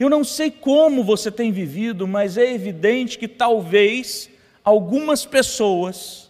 Eu 0.00 0.08
não 0.08 0.24
sei 0.24 0.50
como 0.50 1.04
você 1.04 1.30
tem 1.30 1.52
vivido, 1.52 2.08
mas 2.08 2.38
é 2.38 2.54
evidente 2.54 3.18
que 3.18 3.28
talvez 3.28 4.30
algumas 4.64 5.26
pessoas 5.26 6.25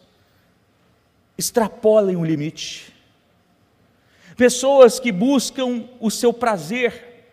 extrapolem 1.36 2.16
o 2.16 2.24
limite. 2.24 2.92
Pessoas 4.36 5.00
que 5.00 5.10
buscam 5.10 5.84
o 6.00 6.10
seu 6.10 6.32
prazer 6.32 7.24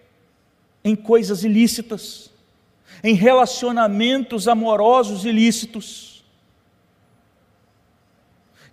em 0.84 0.96
coisas 0.96 1.44
ilícitas, 1.44 2.32
em 3.04 3.14
relacionamentos 3.14 4.48
amorosos 4.48 5.26
ilícitos, 5.26 6.24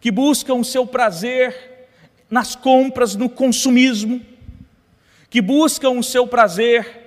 que 0.00 0.10
buscam 0.10 0.54
o 0.54 0.64
seu 0.64 0.86
prazer 0.86 1.88
nas 2.30 2.54
compras, 2.54 3.14
no 3.16 3.28
consumismo, 3.28 4.24
que 5.28 5.40
buscam 5.40 5.90
o 5.90 6.02
seu 6.02 6.26
prazer 6.26 7.00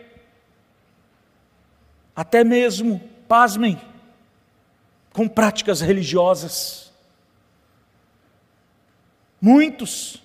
até 2.15 2.43
mesmo, 2.43 3.01
pasmem, 3.27 3.79
com 5.11 5.27
práticas 5.27 5.81
religiosas. 5.81 6.82
Muitos 9.45 10.23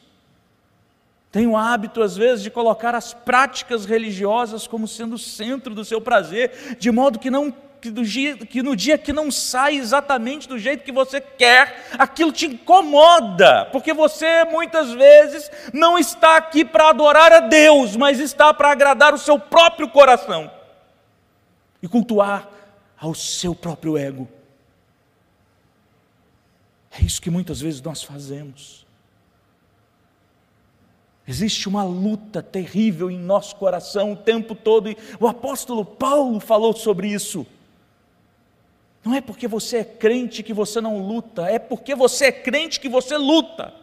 têm 1.32 1.48
o 1.48 1.56
hábito, 1.56 2.04
às 2.04 2.16
vezes, 2.16 2.40
de 2.40 2.52
colocar 2.52 2.94
as 2.94 3.12
práticas 3.12 3.84
religiosas 3.84 4.64
como 4.64 4.86
sendo 4.86 5.16
o 5.16 5.18
centro 5.18 5.74
do 5.74 5.84
seu 5.84 6.00
prazer, 6.00 6.76
de 6.78 6.88
modo 6.92 7.18
que 7.18 7.28
não 7.28 7.52
que, 7.80 7.90
dia, 7.90 8.36
que, 8.36 8.62
no 8.62 8.76
dia 8.76 8.96
que 8.96 9.12
não 9.12 9.28
sai 9.28 9.74
exatamente 9.74 10.48
do 10.48 10.56
jeito 10.56 10.84
que 10.84 10.92
você 10.92 11.20
quer, 11.20 11.88
aquilo 11.98 12.30
te 12.30 12.46
incomoda, 12.46 13.64
porque 13.72 13.92
você 13.92 14.44
muitas 14.44 14.92
vezes 14.92 15.50
não 15.72 15.98
está 15.98 16.36
aqui 16.36 16.64
para 16.64 16.90
adorar 16.90 17.32
a 17.32 17.40
Deus, 17.40 17.96
mas 17.96 18.20
está 18.20 18.54
para 18.54 18.70
agradar 18.70 19.12
o 19.12 19.18
seu 19.18 19.36
próprio 19.36 19.88
coração 19.88 20.48
e 21.82 21.88
cultuar 21.88 22.48
ao 22.96 23.16
seu 23.16 23.52
próprio 23.52 23.98
ego. 23.98 24.28
É 26.92 27.02
isso 27.02 27.20
que 27.20 27.30
muitas 27.30 27.60
vezes 27.60 27.82
nós 27.82 28.00
fazemos. 28.00 28.86
Existe 31.28 31.68
uma 31.68 31.84
luta 31.84 32.42
terrível 32.42 33.10
em 33.10 33.18
nosso 33.18 33.54
coração 33.56 34.12
o 34.12 34.16
tempo 34.16 34.54
todo, 34.54 34.88
e 34.88 34.96
o 35.20 35.28
apóstolo 35.28 35.84
Paulo 35.84 36.40
falou 36.40 36.74
sobre 36.74 37.08
isso. 37.08 37.46
Não 39.04 39.14
é 39.14 39.20
porque 39.20 39.46
você 39.46 39.78
é 39.78 39.84
crente 39.84 40.42
que 40.42 40.54
você 40.54 40.80
não 40.80 41.06
luta, 41.06 41.42
é 41.42 41.58
porque 41.58 41.94
você 41.94 42.26
é 42.26 42.32
crente 42.32 42.80
que 42.80 42.88
você 42.88 43.18
luta. 43.18 43.74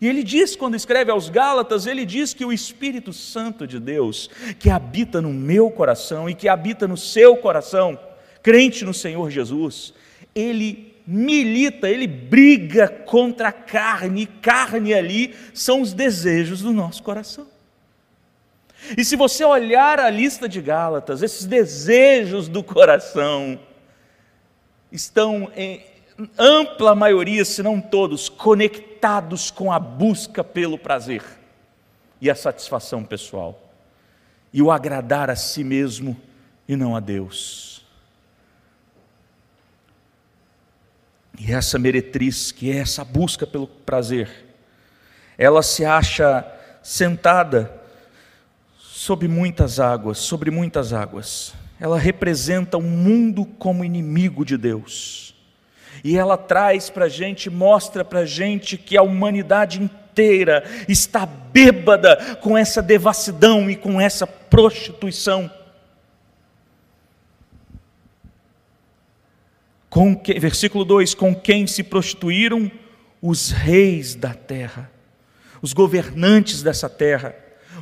E 0.00 0.06
ele 0.06 0.22
diz, 0.22 0.54
quando 0.54 0.76
escreve 0.76 1.10
aos 1.10 1.28
Gálatas, 1.28 1.86
ele 1.86 2.06
diz 2.06 2.32
que 2.32 2.44
o 2.44 2.52
Espírito 2.52 3.12
Santo 3.12 3.66
de 3.66 3.80
Deus, 3.80 4.30
que 4.60 4.70
habita 4.70 5.20
no 5.20 5.32
meu 5.32 5.72
coração 5.72 6.30
e 6.30 6.34
que 6.34 6.48
habita 6.48 6.86
no 6.86 6.96
seu 6.96 7.36
coração, 7.36 7.98
crente 8.40 8.84
no 8.84 8.94
Senhor 8.94 9.30
Jesus, 9.30 9.92
ele 10.32 10.93
milita, 11.06 11.88
ele 11.88 12.06
briga 12.06 12.88
contra 12.88 13.48
a 13.48 13.52
carne, 13.52 14.22
e 14.22 14.26
carne 14.26 14.94
ali 14.94 15.34
são 15.52 15.80
os 15.80 15.92
desejos 15.92 16.62
do 16.62 16.72
nosso 16.72 17.02
coração. 17.02 17.46
E 18.96 19.04
se 19.04 19.16
você 19.16 19.44
olhar 19.44 19.98
a 19.98 20.10
lista 20.10 20.48
de 20.48 20.60
Gálatas, 20.60 21.22
esses 21.22 21.46
desejos 21.46 22.48
do 22.48 22.62
coração 22.62 23.58
estão 24.92 25.50
em 25.56 25.82
ampla 26.38 26.94
maioria, 26.94 27.44
se 27.44 27.62
não 27.62 27.80
todos, 27.80 28.28
conectados 28.28 29.50
com 29.50 29.72
a 29.72 29.78
busca 29.78 30.44
pelo 30.44 30.78
prazer 30.78 31.22
e 32.20 32.30
a 32.30 32.34
satisfação 32.34 33.02
pessoal, 33.04 33.60
e 34.52 34.62
o 34.62 34.70
agradar 34.70 35.30
a 35.30 35.36
si 35.36 35.64
mesmo 35.64 36.16
e 36.68 36.76
não 36.76 36.94
a 36.94 37.00
Deus. 37.00 37.73
E 41.38 41.52
essa 41.52 41.78
meretriz, 41.78 42.52
que 42.52 42.70
é 42.70 42.76
essa 42.76 43.04
busca 43.04 43.46
pelo 43.46 43.66
prazer, 43.66 44.28
ela 45.36 45.62
se 45.62 45.84
acha 45.84 46.46
sentada 46.82 47.72
sobre 48.78 49.26
muitas 49.26 49.80
águas, 49.80 50.18
sobre 50.18 50.50
muitas 50.50 50.92
águas. 50.92 51.52
Ela 51.80 51.98
representa 51.98 52.78
o 52.78 52.82
mundo 52.82 53.44
como 53.44 53.84
inimigo 53.84 54.44
de 54.44 54.56
Deus. 54.56 55.34
E 56.02 56.16
ela 56.16 56.36
traz 56.36 56.88
para 56.88 57.06
a 57.06 57.08
gente, 57.08 57.50
mostra 57.50 58.04
para 58.04 58.20
a 58.20 58.26
gente 58.26 58.78
que 58.78 58.96
a 58.96 59.02
humanidade 59.02 59.82
inteira 59.82 60.64
está 60.88 61.26
bêbada 61.26 62.36
com 62.40 62.56
essa 62.56 62.80
devassidão 62.80 63.68
e 63.68 63.76
com 63.76 64.00
essa 64.00 64.26
prostituição. 64.26 65.50
Com 69.94 70.16
que, 70.16 70.40
versículo 70.40 70.84
2: 70.84 71.14
com 71.14 71.32
quem 71.32 71.68
se 71.68 71.84
prostituíram 71.84 72.68
os 73.22 73.52
reis 73.52 74.16
da 74.16 74.34
terra, 74.34 74.90
os 75.62 75.72
governantes 75.72 76.64
dessa 76.64 76.90
terra, 76.90 77.32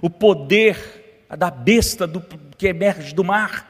o 0.02 0.10
poder 0.10 1.24
da 1.38 1.50
besta 1.50 2.06
do, 2.06 2.20
que 2.58 2.66
emerge 2.66 3.14
do 3.14 3.24
mar. 3.24 3.66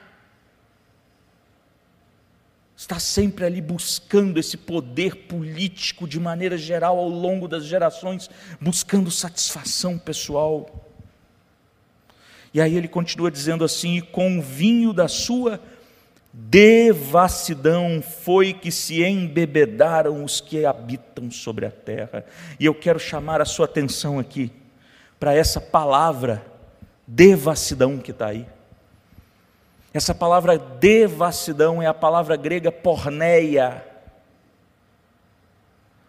Está 2.76 2.98
sempre 2.98 3.44
ali 3.44 3.60
buscando 3.60 4.40
esse 4.40 4.56
poder 4.56 5.14
político 5.14 6.08
de 6.08 6.18
maneira 6.18 6.58
geral 6.58 6.98
ao 6.98 7.08
longo 7.08 7.46
das 7.46 7.64
gerações, 7.64 8.28
buscando 8.60 9.08
satisfação 9.08 9.96
pessoal. 9.96 10.90
E 12.52 12.60
aí 12.60 12.76
ele 12.76 12.88
continua 12.88 13.30
dizendo 13.30 13.64
assim: 13.64 14.00
com 14.00 14.40
o 14.40 14.42
vinho 14.42 14.92
da 14.92 15.06
sua 15.06 15.60
devassidão 16.32 18.02
foi 18.02 18.54
que 18.54 18.72
se 18.72 19.04
embebedaram 19.04 20.24
os 20.24 20.40
que 20.40 20.64
habitam 20.64 21.30
sobre 21.30 21.66
a 21.66 21.70
terra. 21.70 22.24
E 22.58 22.64
eu 22.64 22.74
quero 22.74 22.98
chamar 22.98 23.40
a 23.40 23.44
sua 23.44 23.66
atenção 23.66 24.18
aqui 24.18 24.50
para 25.20 25.34
essa 25.34 25.60
palavra 25.60 26.44
devassidão 27.06 27.98
que 27.98 28.12
está 28.12 28.28
aí. 28.28 28.46
Essa 29.92 30.14
palavra 30.14 30.58
devassidão 30.58 31.82
é 31.82 31.86
a 31.86 31.92
palavra 31.92 32.34
grega 32.34 32.72
porneia. 32.72 33.86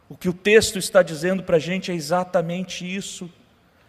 O 0.08 0.16
que 0.16 0.30
o 0.30 0.34
texto 0.34 0.80
está 0.80 1.02
dizendo 1.02 1.44
para 1.44 1.58
a 1.58 1.60
gente 1.60 1.92
é 1.92 1.94
exatamente 1.94 2.86
isso 2.86 3.30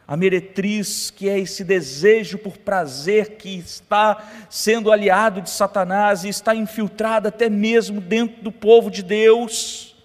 a 0.07 0.17
meretriz, 0.17 1.11
que 1.11 1.29
é 1.29 1.39
esse 1.39 1.65
desejo 1.65 2.37
por 2.37 2.59
prazer 2.59 3.37
que 3.37 3.57
está 3.57 4.23
sendo 4.51 4.93
aliado 4.93 5.41
de 5.41 5.49
Satanás 5.49 6.25
e 6.25 6.29
está 6.29 6.55
infiltrado 6.55 7.29
até 7.29 7.49
mesmo 7.49 8.01
dentro 8.01 8.43
do 8.43 8.53
povo 8.53 8.91
de 8.91 9.03
Deus, 9.03 9.97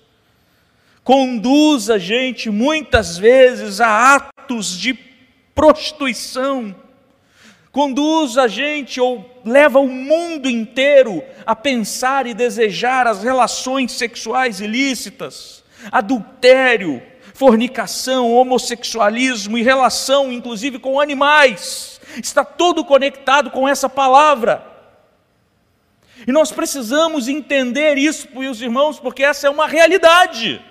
conduz 1.03 1.89
a 1.89 1.97
gente 1.97 2.49
muitas 2.49 3.17
vezes 3.17 3.81
a 3.81 4.15
atos 4.15 4.77
de 4.77 4.93
prostituição, 5.53 6.73
conduz 7.69 8.37
a 8.37 8.47
gente 8.47 9.01
ou 9.01 9.41
leva 9.43 9.79
o 9.79 9.89
mundo 9.89 10.49
inteiro 10.49 11.21
a 11.45 11.53
pensar 11.53 12.25
e 12.25 12.33
desejar 12.33 13.05
as 13.05 13.21
relações 13.21 13.91
sexuais 13.91 14.61
ilícitas, 14.61 15.63
adultério, 15.91 17.01
fornicação, 17.33 18.33
homossexualismo 18.33 19.57
e 19.57 19.63
relação, 19.63 20.31
inclusive, 20.31 20.79
com 20.79 20.99
animais. 20.99 22.01
Está 22.17 22.43
tudo 22.43 22.83
conectado 22.83 23.51
com 23.51 23.67
essa 23.67 23.87
palavra. 23.87 24.65
E 26.27 26.31
nós 26.31 26.51
precisamos 26.51 27.27
entender 27.27 27.97
isso, 27.97 28.27
meus 28.33 28.59
irmãos, 28.59 28.99
porque 28.99 29.23
essa 29.23 29.47
é 29.47 29.49
uma 29.49 29.67
realidade. 29.67 30.61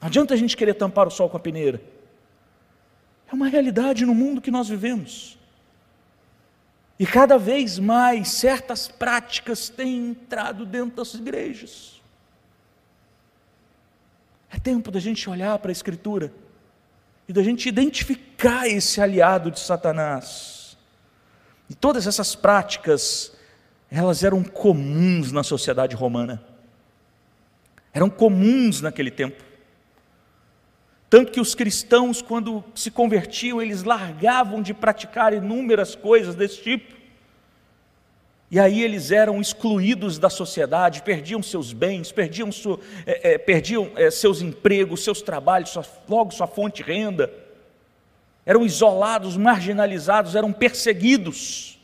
Não 0.00 0.06
adianta 0.06 0.34
a 0.34 0.36
gente 0.36 0.56
querer 0.56 0.74
tampar 0.74 1.08
o 1.08 1.10
sol 1.10 1.28
com 1.28 1.36
a 1.36 1.40
peneira. 1.40 1.82
É 3.30 3.34
uma 3.34 3.48
realidade 3.48 4.04
no 4.04 4.14
mundo 4.14 4.40
que 4.40 4.50
nós 4.50 4.68
vivemos. 4.68 5.38
E 6.98 7.06
cada 7.06 7.38
vez 7.38 7.78
mais 7.78 8.28
certas 8.28 8.86
práticas 8.86 9.68
têm 9.68 10.10
entrado 10.10 10.64
dentro 10.64 10.96
das 10.96 11.14
igrejas. 11.14 12.01
É 14.52 14.58
tempo 14.58 14.90
da 14.90 15.00
gente 15.00 15.28
olhar 15.30 15.58
para 15.58 15.70
a 15.70 15.72
Escritura 15.72 16.32
e 17.26 17.32
da 17.32 17.42
gente 17.42 17.68
identificar 17.68 18.68
esse 18.68 19.00
aliado 19.00 19.50
de 19.50 19.58
Satanás. 19.58 20.76
E 21.70 21.74
todas 21.74 22.06
essas 22.06 22.34
práticas, 22.34 23.32
elas 23.90 24.22
eram 24.22 24.44
comuns 24.44 25.32
na 25.32 25.42
sociedade 25.42 25.96
romana, 25.96 26.44
eram 27.94 28.10
comuns 28.10 28.82
naquele 28.82 29.10
tempo. 29.10 29.42
Tanto 31.08 31.32
que 31.32 31.40
os 31.40 31.54
cristãos, 31.54 32.20
quando 32.20 32.64
se 32.74 32.90
convertiam, 32.90 33.60
eles 33.60 33.82
largavam 33.82 34.62
de 34.62 34.74
praticar 34.74 35.32
inúmeras 35.32 35.94
coisas 35.94 36.34
desse 36.34 36.62
tipo. 36.62 37.01
E 38.52 38.60
aí 38.60 38.82
eles 38.82 39.10
eram 39.10 39.40
excluídos 39.40 40.18
da 40.18 40.28
sociedade, 40.28 41.00
perdiam 41.00 41.42
seus 41.42 41.72
bens, 41.72 42.12
perdiam, 42.12 42.50
é, 43.06 43.32
é, 43.32 43.38
perdiam 43.38 43.90
é, 43.96 44.10
seus 44.10 44.42
empregos, 44.42 45.02
seus 45.02 45.22
trabalhos, 45.22 45.70
sua, 45.70 45.86
logo 46.06 46.32
sua 46.32 46.46
fonte 46.46 46.82
de 46.82 46.92
renda. 46.92 47.32
Eram 48.44 48.62
isolados, 48.66 49.38
marginalizados, 49.38 50.36
eram 50.36 50.52
perseguidos. 50.52 51.80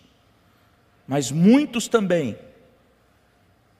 Mas 1.06 1.32
muitos 1.32 1.88
também, 1.88 2.36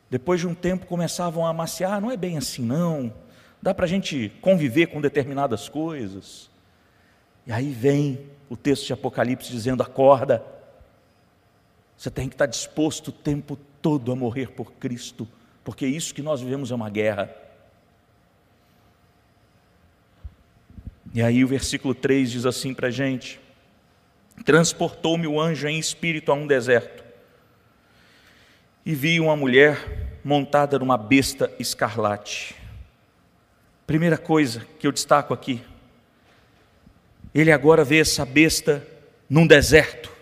depois 0.09 0.41
de 0.41 0.47
um 0.47 0.55
tempo, 0.55 0.87
começavam 0.87 1.47
a 1.47 1.51
amaciar: 1.51 1.93
ah, 1.93 2.01
não 2.01 2.11
é 2.11 2.17
bem 2.17 2.39
assim, 2.39 2.63
não 2.63 3.13
dá 3.61 3.75
para 3.75 3.85
a 3.85 3.89
gente 3.89 4.33
conviver 4.41 4.87
com 4.87 4.99
determinadas 4.99 5.69
coisas. 5.69 6.49
E 7.47 7.53
aí 7.53 7.71
vem 7.71 8.19
o 8.49 8.57
texto 8.57 8.87
de 8.87 8.95
Apocalipse 8.95 9.51
dizendo: 9.51 9.83
acorda, 9.83 10.43
você 11.99 12.11
tem 12.11 12.29
que 12.29 12.35
estar 12.35 12.47
disposto 12.47 13.09
o 13.09 13.13
tempo 13.13 13.59
todo 13.83 14.13
a 14.13 14.17
morrer 14.17 14.53
por 14.53 14.73
Cristo, 14.73 15.29
porque 15.65 15.87
isso 15.87 16.15
que 16.15 16.23
nós 16.23 16.41
vivemos 16.41 16.71
é 16.71 16.75
uma 16.75 16.89
guerra. 16.89 17.35
E 21.13 21.21
aí 21.21 21.45
o 21.45 21.49
versículo 21.49 21.95
3 21.95 22.31
diz 22.31 22.47
assim 22.47 22.73
para 22.73 22.89
a 22.89 22.91
gente: 22.91 23.41
Transportou-me 24.45 25.27
o 25.27 25.41
anjo 25.41 25.67
em 25.67 25.79
espírito 25.79 26.31
a 26.31 26.35
um 26.35 26.47
deserto, 26.47 27.05
e 28.87 28.95
vi 28.95 29.21
uma 29.21 29.37
mulher 29.37 30.21
montada 30.25 30.79
numa 30.79 30.97
besta 30.97 31.53
escarlate 31.59 32.59
Primeira 33.89 34.19
coisa 34.19 34.67
que 34.79 34.87
eu 34.87 34.93
destaco 34.93 35.33
aqui, 35.33 35.63
ele 37.35 37.51
agora 37.51 37.83
vê 37.83 38.01
essa 38.01 38.23
besta 38.27 38.87
num 39.31 39.47
deserto. 39.47 40.13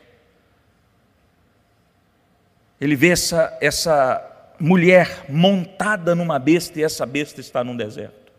Ele 2.80 2.94
vê 2.94 3.08
essa, 3.08 3.56
essa 3.60 4.54
mulher 4.58 5.26
montada 5.28 6.14
numa 6.14 6.38
besta 6.38 6.78
e 6.78 6.82
essa 6.82 7.06
besta 7.06 7.40
está 7.40 7.62
num 7.64 7.76
deserto. 7.76 8.32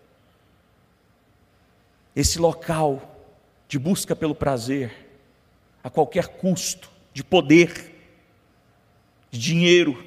Esse 2.15 2.39
local 2.39 3.01
de 3.67 3.77
busca 3.77 4.15
pelo 4.15 4.33
prazer, 4.33 4.91
a 5.83 5.89
qualquer 5.89 6.27
custo, 6.27 6.89
de 7.13 7.23
poder, 7.23 7.95
de 9.29 9.39
dinheiro, 9.39 10.05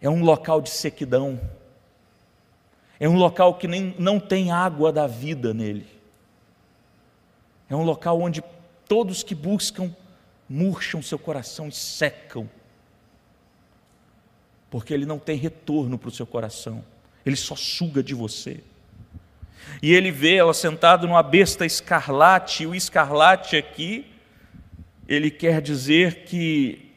é 0.00 0.08
um 0.08 0.22
local 0.22 0.60
de 0.60 0.70
sequidão 0.70 1.40
é 2.98 3.08
um 3.08 3.16
local 3.16 3.54
que 3.54 3.68
nem, 3.68 3.94
não 3.98 4.18
tem 4.18 4.50
água 4.50 4.90
da 4.90 5.06
vida 5.06 5.52
nele. 5.52 5.86
É 7.68 7.76
um 7.76 7.82
local 7.82 8.20
onde 8.20 8.42
todos 8.88 9.22
que 9.22 9.34
buscam 9.34 9.94
murcham 10.48 11.02
seu 11.02 11.18
coração 11.18 11.68
e 11.68 11.72
secam. 11.72 12.48
Porque 14.70 14.92
ele 14.92 15.06
não 15.06 15.18
tem 15.18 15.36
retorno 15.36 15.98
para 15.98 16.08
o 16.08 16.12
seu 16.12 16.26
coração. 16.26 16.84
Ele 17.24 17.36
só 17.36 17.56
suga 17.56 18.02
de 18.02 18.14
você. 18.14 18.60
E 19.82 19.92
ele 19.92 20.10
vê 20.10 20.36
ela 20.36 20.54
sentada 20.54 21.06
numa 21.06 21.22
besta 21.22 21.66
escarlate, 21.66 22.62
e 22.62 22.66
o 22.66 22.74
escarlate 22.74 23.56
aqui, 23.56 24.06
ele 25.08 25.30
quer 25.30 25.60
dizer 25.60 26.24
que 26.24 26.92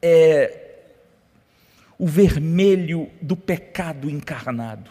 é 0.00 0.58
o 1.98 2.06
vermelho 2.06 3.10
do 3.20 3.36
pecado 3.36 4.10
encarnado. 4.10 4.90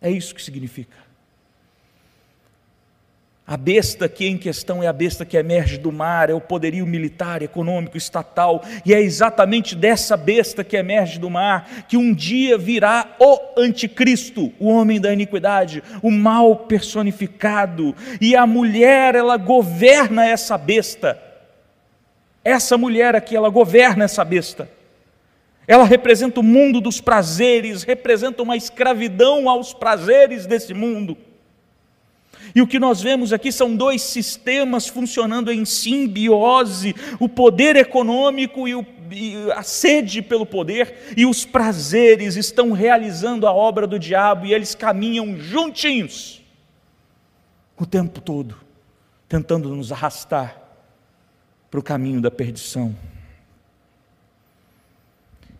É 0.00 0.10
isso 0.10 0.34
que 0.34 0.42
significa. 0.42 1.05
A 3.48 3.56
besta 3.56 4.06
aqui 4.06 4.26
em 4.26 4.36
questão 4.36 4.82
é 4.82 4.88
a 4.88 4.92
besta 4.92 5.24
que 5.24 5.36
emerge 5.36 5.78
do 5.78 5.92
mar, 5.92 6.28
é 6.28 6.34
o 6.34 6.40
poderio 6.40 6.84
militar, 6.84 7.42
econômico, 7.42 7.96
estatal, 7.96 8.64
e 8.84 8.92
é 8.92 9.00
exatamente 9.00 9.76
dessa 9.76 10.16
besta 10.16 10.64
que 10.64 10.76
emerge 10.76 11.16
do 11.20 11.30
mar 11.30 11.84
que 11.88 11.96
um 11.96 12.12
dia 12.12 12.58
virá 12.58 13.14
o 13.20 13.38
anticristo, 13.56 14.52
o 14.58 14.66
homem 14.66 15.00
da 15.00 15.12
iniquidade, 15.12 15.80
o 16.02 16.10
mal 16.10 16.56
personificado, 16.56 17.94
e 18.20 18.34
a 18.34 18.44
mulher, 18.48 19.14
ela 19.14 19.36
governa 19.36 20.26
essa 20.26 20.58
besta. 20.58 21.22
Essa 22.42 22.76
mulher 22.76 23.14
aqui, 23.14 23.36
ela 23.36 23.48
governa 23.48 24.06
essa 24.06 24.24
besta. 24.24 24.68
Ela 25.68 25.84
representa 25.84 26.40
o 26.40 26.44
mundo 26.44 26.80
dos 26.80 27.00
prazeres, 27.00 27.84
representa 27.84 28.42
uma 28.42 28.56
escravidão 28.56 29.48
aos 29.48 29.72
prazeres 29.72 30.46
desse 30.46 30.74
mundo. 30.74 31.16
E 32.56 32.62
o 32.62 32.66
que 32.66 32.78
nós 32.78 33.02
vemos 33.02 33.34
aqui 33.34 33.52
são 33.52 33.76
dois 33.76 34.00
sistemas 34.00 34.88
funcionando 34.88 35.52
em 35.52 35.66
simbiose: 35.66 36.96
o 37.20 37.28
poder 37.28 37.76
econômico 37.76 38.66
e, 38.66 38.74
o, 38.74 38.86
e, 39.12 39.52
a 39.52 39.62
sede 39.62 40.22
pelo 40.22 40.46
poder, 40.46 41.12
e 41.14 41.26
os 41.26 41.44
prazeres 41.44 42.34
estão 42.34 42.72
realizando 42.72 43.46
a 43.46 43.52
obra 43.52 43.86
do 43.86 43.98
diabo 43.98 44.46
e 44.46 44.54
eles 44.54 44.74
caminham 44.74 45.36
juntinhos 45.36 46.42
o 47.78 47.84
tempo 47.84 48.22
todo, 48.22 48.56
tentando 49.28 49.68
nos 49.76 49.92
arrastar 49.92 50.58
para 51.70 51.78
o 51.78 51.82
caminho 51.82 52.22
da 52.22 52.30
perdição. 52.30 52.96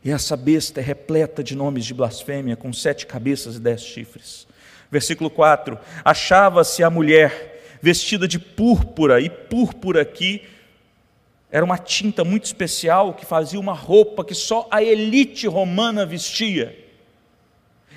E 0.03 0.11
essa 0.11 0.35
besta 0.35 0.81
é 0.81 0.83
repleta 0.83 1.45
de 1.45 1.55
nomes 1.55 1.85
de 1.85 1.93
blasfêmia, 1.93 2.57
com 2.57 2.73
sete 2.73 3.07
cabeças 3.07 3.57
e 3.57 3.61
dez 3.61 3.83
chifres. 3.83 4.47
Versículo 4.91 5.31
4: 5.31 5.79
Achava-se 6.05 6.83
a 6.83 6.91
mulher 6.91 7.79
vestida 7.81 8.27
de 8.27 8.39
púrpura, 8.39 9.21
e 9.21 9.29
púrpura 9.29 10.03
aqui 10.03 10.43
era 11.51 11.65
uma 11.65 11.79
tinta 11.79 12.25
muito 12.25 12.45
especial 12.45 13.15
que 13.15 13.25
fazia 13.25 13.61
uma 13.61 13.73
roupa 13.73 14.25
que 14.25 14.35
só 14.35 14.67
a 14.71 14.83
elite 14.83 15.47
romana 15.47 16.05
vestia. 16.05 16.77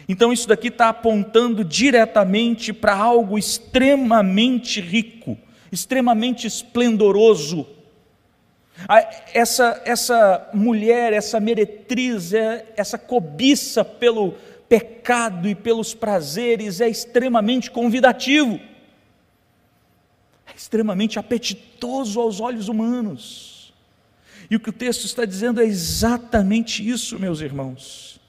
Então, 0.08 0.34
isso 0.34 0.47
daqui 0.47 0.69
está 0.69 0.89
apontando 0.89 1.63
diretamente 1.63 2.73
para 2.73 2.95
algo 2.95 3.38
extremamente 3.38 4.82
rico, 4.82 5.38
extremamente 5.71 6.47
esplendoroso 6.47 7.67
essa, 9.34 9.82
essa 9.86 10.49
mulher, 10.54 11.12
essa 11.12 11.39
meretriz, 11.39 12.34
é, 12.34 12.65
essa 12.78 12.97
cobiça 12.97 13.84
pelo 13.84 14.36
pecado 14.70 15.50
e 15.50 15.56
pelos 15.56 15.96
prazeres 15.96 16.80
é 16.80 16.88
extremamente 16.88 17.72
convidativo, 17.72 18.60
é 20.46 20.56
extremamente 20.56 21.18
apetitoso 21.18 22.22
aos 22.22 22.40
olhos 22.40 22.70
humanos. 22.70 23.74
E 24.50 24.56
o 24.56 24.60
que 24.60 24.70
o 24.70 24.74
texto 24.74 25.06
está 25.06 25.26
dizendo 25.26 25.60
é 25.60 25.66
exatamente 25.66 26.88
isso, 26.88 27.20
meus 27.20 27.42
irmãos. 27.42 28.20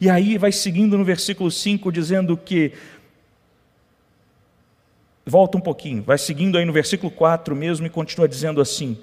E 0.00 0.08
aí 0.08 0.38
vai 0.38 0.52
seguindo 0.52 0.96
no 0.96 1.04
versículo 1.04 1.50
5, 1.50 1.90
dizendo 1.90 2.36
que. 2.36 2.72
Volta 5.26 5.58
um 5.58 5.60
pouquinho, 5.60 6.02
vai 6.02 6.18
seguindo 6.18 6.56
aí 6.58 6.64
no 6.64 6.72
versículo 6.72 7.10
4 7.10 7.54
mesmo 7.54 7.86
e 7.86 7.90
continua 7.90 8.26
dizendo 8.26 8.60
assim: 8.60 8.98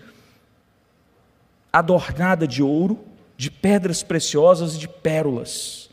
adornada 1.72 2.48
de 2.48 2.64
ouro, 2.64 3.00
de 3.38 3.52
pedras 3.52 4.02
preciosas 4.02 4.76
e 4.76 4.80
de 4.80 4.88
pérolas, 4.88 5.87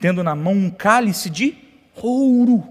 tendo 0.00 0.24
na 0.24 0.34
mão 0.34 0.54
um 0.54 0.70
cálice 0.70 1.30
de 1.30 1.54
ouro. 2.02 2.66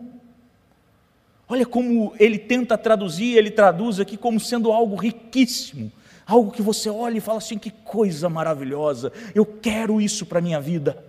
Olha 1.48 1.66
como 1.66 2.14
ele 2.20 2.40
tenta 2.40 2.78
traduzir, 2.78 3.38
ele 3.38 3.52
traduz 3.52 4.00
aqui 4.00 4.18
como 4.18 4.40
sendo 4.40 4.72
algo 4.72 4.96
riquíssimo, 4.96 5.92
algo 6.26 6.50
que 6.52 6.62
você 6.62 6.90
olha 6.90 7.18
e 7.18 7.22
fala 7.22 7.38
assim: 7.38 7.58
que 7.58 7.72
coisa 7.72 8.28
maravilhosa, 8.28 9.14
eu 9.34 9.46
quero 9.46 10.02
isso 10.02 10.26
para 10.26 10.40
a 10.40 10.42
minha 10.42 10.60
vida. 10.60 11.06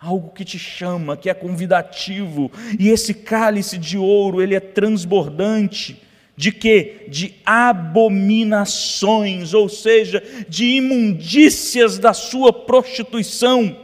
Algo 0.00 0.30
que 0.30 0.44
te 0.44 0.58
chama, 0.58 1.16
que 1.16 1.30
é 1.30 1.34
convidativo, 1.34 2.50
e 2.78 2.90
esse 2.90 3.14
cálice 3.14 3.78
de 3.78 3.96
ouro, 3.96 4.42
ele 4.42 4.54
é 4.54 4.60
transbordante, 4.60 6.02
de 6.36 6.52
que? 6.52 7.06
De 7.08 7.36
abominações, 7.46 9.54
ou 9.54 9.66
seja, 9.68 10.22
de 10.46 10.76
imundícias 10.76 11.98
da 11.98 12.12
sua 12.12 12.52
prostituição. 12.52 13.83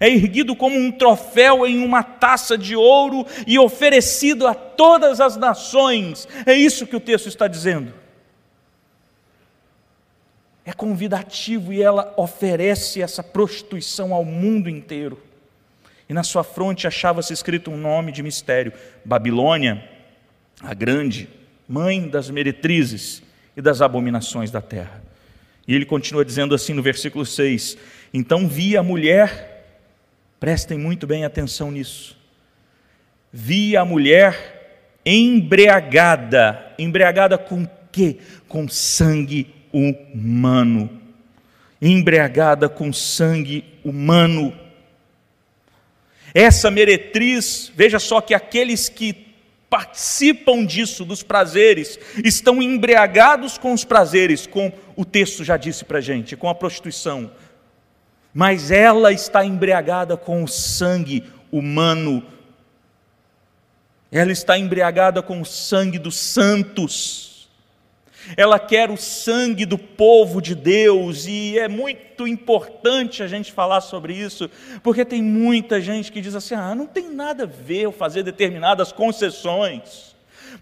É 0.00 0.08
erguido 0.08 0.56
como 0.56 0.76
um 0.76 0.90
troféu 0.90 1.66
em 1.66 1.82
uma 1.82 2.02
taça 2.02 2.56
de 2.56 2.74
ouro 2.74 3.26
e 3.46 3.58
oferecido 3.58 4.46
a 4.46 4.54
todas 4.54 5.20
as 5.20 5.36
nações. 5.36 6.26
É 6.46 6.54
isso 6.54 6.86
que 6.86 6.96
o 6.96 7.00
texto 7.00 7.28
está 7.28 7.46
dizendo. 7.46 7.92
É 10.64 10.72
convidativo 10.72 11.72
e 11.72 11.82
ela 11.82 12.12
oferece 12.16 13.02
essa 13.02 13.22
prostituição 13.22 14.14
ao 14.14 14.24
mundo 14.24 14.68
inteiro. 14.68 15.20
E 16.08 16.14
na 16.14 16.22
sua 16.22 16.42
fronte 16.42 16.86
achava-se 16.86 17.32
escrito 17.32 17.70
um 17.70 17.76
nome 17.76 18.12
de 18.12 18.22
mistério: 18.22 18.72
Babilônia, 19.04 19.88
a 20.60 20.72
grande, 20.72 21.28
mãe 21.68 22.08
das 22.08 22.30
meretrizes 22.30 23.22
e 23.56 23.60
das 23.60 23.82
abominações 23.82 24.50
da 24.50 24.60
terra. 24.60 25.02
E 25.66 25.74
ele 25.74 25.86
continua 25.86 26.24
dizendo 26.24 26.54
assim 26.54 26.72
no 26.72 26.82
versículo 26.82 27.24
6: 27.24 27.76
Então 28.12 28.48
vi 28.48 28.76
a 28.76 28.82
mulher, 28.82 29.53
prestem 30.38 30.78
muito 30.78 31.06
bem 31.06 31.24
atenção 31.24 31.70
nisso, 31.70 32.16
vi 33.32 33.76
a 33.76 33.84
mulher 33.84 35.00
embriagada, 35.04 36.74
embriagada 36.78 37.36
com 37.36 37.66
quê? 37.90 38.18
Com 38.48 38.68
sangue 38.68 39.54
humano. 39.72 41.00
Embriagada 41.80 42.68
com 42.68 42.92
sangue 42.92 43.64
humano. 43.84 44.56
Essa 46.32 46.70
meretriz, 46.70 47.70
veja 47.76 47.98
só 47.98 48.20
que 48.20 48.34
aqueles 48.34 48.88
que 48.88 49.24
participam 49.68 50.64
disso, 50.64 51.04
dos 51.04 51.22
prazeres, 51.22 51.98
estão 52.24 52.62
embriagados 52.62 53.58
com 53.58 53.72
os 53.72 53.84
prazeres, 53.84 54.46
com 54.46 54.72
o 54.96 55.04
texto 55.04 55.44
já 55.44 55.56
disse 55.56 55.84
para 55.84 56.00
gente, 56.00 56.36
com 56.36 56.48
a 56.48 56.54
prostituição. 56.54 57.30
Mas 58.34 58.70
ela 58.70 59.12
está 59.12 59.44
embriagada 59.44 60.16
com 60.16 60.42
o 60.42 60.48
sangue 60.48 61.24
humano. 61.50 62.22
Ela 64.10 64.32
está 64.32 64.58
embriagada 64.58 65.22
com 65.22 65.40
o 65.40 65.46
sangue 65.46 65.98
dos 65.98 66.16
santos 66.16 67.34
ela 68.36 68.58
quer 68.58 68.90
o 68.90 68.96
sangue 68.96 69.66
do 69.66 69.76
povo 69.76 70.40
de 70.40 70.54
Deus, 70.54 71.26
e 71.26 71.58
é 71.58 71.68
muito 71.68 72.26
importante 72.26 73.22
a 73.22 73.26
gente 73.26 73.52
falar 73.52 73.80
sobre 73.80 74.14
isso, 74.14 74.50
porque 74.82 75.04
tem 75.04 75.22
muita 75.22 75.80
gente 75.80 76.10
que 76.10 76.20
diz 76.20 76.34
assim: 76.34 76.54
ah, 76.54 76.74
não 76.74 76.86
tem 76.86 77.10
nada 77.10 77.44
a 77.44 77.46
ver 77.46 77.82
eu 77.82 77.92
fazer 77.92 78.22
determinadas 78.22 78.92
concessões, 78.92 80.13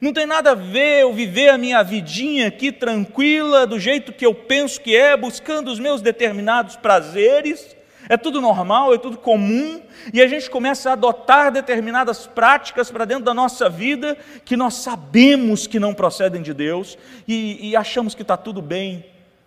não 0.02 0.12
tem 0.12 0.26
nada 0.26 0.50
a 0.50 0.54
ver 0.56 1.02
eu 1.02 1.12
viver 1.12 1.50
a 1.50 1.56
minha 1.56 1.80
vidinha 1.80 2.48
aqui 2.48 2.72
tranquila, 2.72 3.64
do 3.64 3.78
jeito 3.78 4.12
que 4.12 4.26
eu 4.26 4.34
penso 4.34 4.80
que 4.80 4.96
é, 4.96 5.16
buscando 5.16 5.70
os 5.70 5.78
meus 5.78 6.02
determinados 6.02 6.74
prazeres, 6.74 7.76
é 8.08 8.16
tudo 8.16 8.40
normal, 8.40 8.92
é 8.92 8.98
tudo 8.98 9.16
comum, 9.16 9.80
e 10.12 10.20
a 10.20 10.26
gente 10.26 10.50
começa 10.50 10.90
a 10.90 10.94
adotar 10.94 11.52
determinadas 11.52 12.26
práticas 12.26 12.90
para 12.90 13.04
dentro 13.04 13.24
da 13.24 13.32
nossa 13.32 13.70
vida 13.70 14.18
que 14.44 14.56
nós 14.56 14.74
sabemos 14.74 15.68
que 15.68 15.78
não 15.78 15.94
procedem 15.94 16.42
de 16.42 16.52
Deus 16.52 16.98
e, 17.28 17.70
e 17.70 17.76
achamos 17.76 18.12
que 18.12 18.22
está 18.22 18.36
tudo 18.36 18.60
bem, 18.60 19.06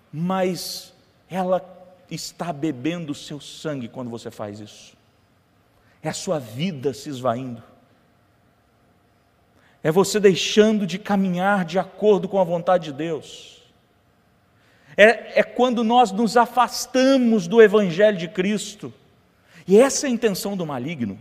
mas 0.10 0.94
ela 1.30 1.62
está 2.10 2.54
bebendo 2.54 3.12
o 3.12 3.16
seu 3.16 3.42
sangue 3.42 3.90
quando 3.90 4.10
você 4.10 4.32
faz 4.32 4.62
isso. 4.62 4.96
É 6.02 6.08
a 6.08 6.14
sua 6.14 6.40
vida 6.40 6.94
se 6.94 7.10
esvaindo. 7.10 7.62
É 9.86 9.92
você 9.92 10.20
deixando 10.20 10.88
de 10.88 10.98
caminhar 10.98 11.64
de 11.64 11.78
acordo 11.78 12.28
com 12.28 12.40
a 12.40 12.44
vontade 12.44 12.86
de 12.86 12.94
Deus 12.94 13.56
é, 14.98 15.42
é 15.42 15.44
quando 15.44 15.84
nós 15.84 16.12
nos 16.12 16.36
afastamos 16.36 17.46
do 17.46 17.62
Evangelho 17.62 18.18
de 18.18 18.28
Cristo. 18.28 18.92
E 19.68 19.78
essa 19.78 20.08
é 20.08 20.10
a 20.10 20.12
intenção 20.12 20.58
do 20.58 20.66
maligno, 20.66 21.20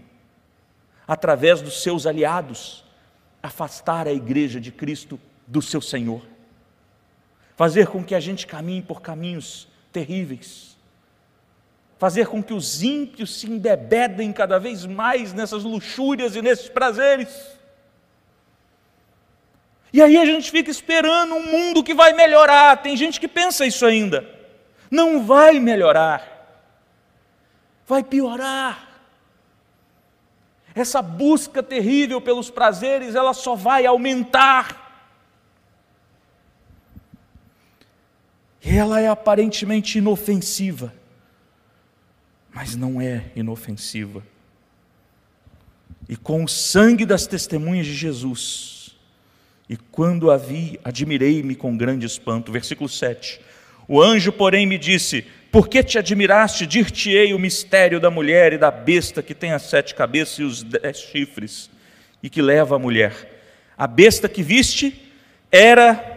através 1.07 1.61
dos 1.61 1.83
seus 1.83 2.07
aliados, 2.07 2.83
afastar 3.43 4.09
a 4.09 4.13
igreja 4.15 4.59
de 4.59 4.73
Cristo 4.73 5.21
do 5.47 5.61
seu 5.61 5.83
Senhor, 5.83 6.23
fazer 7.57 7.89
com 7.89 8.03
que 8.03 8.15
a 8.15 8.21
gente 8.21 8.47
caminhe 8.47 8.81
por 8.81 9.03
caminhos 9.03 9.69
terríveis, 9.93 10.79
fazer 11.99 12.29
com 12.29 12.43
que 12.43 12.55
os 12.55 12.83
ímpios 12.83 13.41
se 13.41 13.47
embebedem 13.47 14.33
cada 14.33 14.59
vez 14.59 14.87
mais 14.87 15.35
nessas 15.35 15.65
luxúrias 15.65 16.35
e 16.35 16.41
nesses 16.41 16.71
prazeres. 16.71 17.55
E 19.95 20.03
aí 20.03 20.17
a 20.17 20.25
gente 20.27 20.51
fica 20.51 20.73
esperando 20.73 21.37
um 21.37 21.53
mundo 21.53 21.85
que 21.85 21.95
vai 21.95 22.13
melhorar. 22.13 22.83
Tem 22.83 22.97
gente 22.97 23.21
que 23.21 23.29
pensa 23.29 23.65
isso 23.65 23.87
ainda. 23.87 24.29
Não 24.91 25.25
vai 25.25 25.61
melhorar. 25.61 26.67
Vai 27.87 28.03
piorar. 28.03 28.89
Essa 30.75 31.01
busca 31.01 31.63
terrível 31.63 32.21
pelos 32.21 32.51
prazeres, 32.51 33.15
ela 33.15 33.33
só 33.33 33.55
vai 33.55 33.87
aumentar. 33.87 34.83
Ela 38.61 39.01
é 39.01 39.07
aparentemente 39.07 39.99
inofensiva, 39.99 40.93
mas 42.53 42.75
não 42.75 43.01
é 43.01 43.31
inofensiva. 43.37 44.27
E 46.09 46.17
com 46.17 46.43
o 46.43 46.49
sangue 46.49 47.07
das 47.07 47.29
testemunhas 47.29 47.87
de 47.87 47.95
Jesus, 47.95 48.84
e 49.69 49.77
quando 49.77 50.31
a 50.31 50.37
vi, 50.37 50.79
admirei-me 50.85 51.55
com 51.55 51.77
grande 51.77 52.05
espanto. 52.05 52.53
Versículo 52.53 52.89
7. 52.89 53.41
O 53.89 54.01
anjo, 54.01 54.31
porém, 54.33 54.67
me 54.67 54.77
disse: 54.77 55.23
Por 55.51 55.69
que 55.69 55.83
te 55.83 55.99
admiraste? 55.99 56.67
Dir-te-ei 56.67 57.33
o 57.33 57.39
mistério 57.39 57.99
da 57.99 58.11
mulher 58.11 58.53
e 58.53 58.59
da 58.59 58.71
besta 58.71 59.23
que 59.23 59.35
tem 59.35 59.53
as 59.53 59.63
sete 59.63 59.95
cabeças 59.95 60.39
e 60.39 60.43
os 60.43 60.63
dez 60.63 60.99
chifres, 60.99 61.71
e 62.23 62.29
que 62.29 62.43
leva 62.43 62.77
a 62.77 62.79
mulher. 62.79 63.31
A 63.77 63.87
besta 63.87 64.29
que 64.29 64.43
viste 64.43 65.13
era 65.51 66.13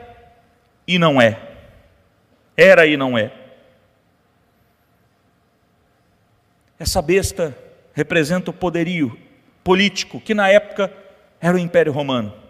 e 0.85 0.99
não 0.99 1.21
é. 1.21 1.39
Era 2.55 2.85
e 2.85 2.97
não 2.97 3.17
é. 3.17 3.31
Essa 6.79 7.01
besta 7.01 7.57
representa 7.93 8.51
o 8.51 8.53
poderio 8.53 9.17
político 9.63 10.21
que 10.21 10.33
na 10.33 10.49
época 10.49 10.91
era 11.41 11.55
o 11.55 11.59
Império 11.59 11.91
Romano. 11.91 12.46